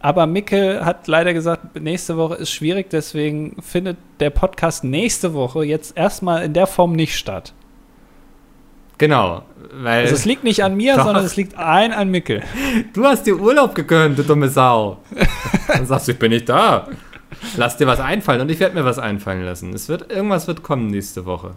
[0.00, 5.64] aber Micke hat leider gesagt, nächste Woche ist schwierig, deswegen findet der Podcast nächste Woche
[5.64, 7.54] jetzt erstmal in der Form nicht statt.
[9.02, 9.42] Genau,
[9.72, 11.06] weil Also es liegt nicht an mir, Doch.
[11.06, 12.40] sondern es liegt ein an Micke.
[12.92, 14.98] du hast dir Urlaub gegönnt, du dumme Sau.
[15.66, 16.86] Dann sagst du, ich bin nicht da.
[17.56, 19.74] Lass dir was einfallen und ich werde mir was einfallen lassen.
[19.74, 21.54] Es wird, irgendwas wird kommen nächste Woche.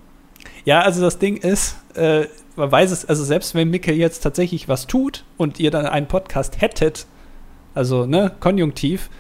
[0.64, 2.26] Ja, also das Ding ist, äh,
[2.56, 6.08] man weiß es, also selbst wenn Micke jetzt tatsächlich was tut und ihr dann einen
[6.08, 7.06] Podcast hättet,
[7.76, 9.12] also ne, konjunktiv,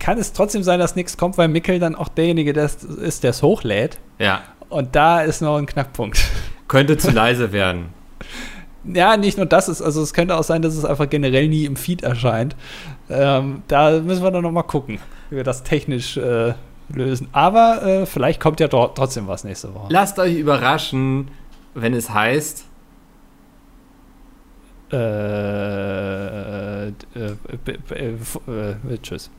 [0.00, 3.42] kann es trotzdem sein, dass nichts kommt, weil Mickel dann auch derjenige ist, der es
[3.44, 4.00] hochlädt.
[4.18, 6.18] Ja, Und da ist noch ein Knackpunkt.
[6.68, 7.86] Könnte zu leise werden.
[8.94, 11.64] Ja, nicht nur das ist, also es könnte auch sein, dass es einfach generell nie
[11.64, 12.54] im Feed erscheint.
[13.10, 16.54] Ähm, da müssen wir dann noch mal gucken, wie wir das technisch äh,
[16.88, 17.28] lösen.
[17.32, 19.88] Aber äh, vielleicht kommt ja trotzdem was nächste Woche.
[19.90, 21.32] Lasst euch überraschen,
[21.74, 22.64] wenn es heißt,
[24.92, 24.96] äh,
[26.86, 27.32] äh, äh,
[27.72, 29.30] äh, tschüss.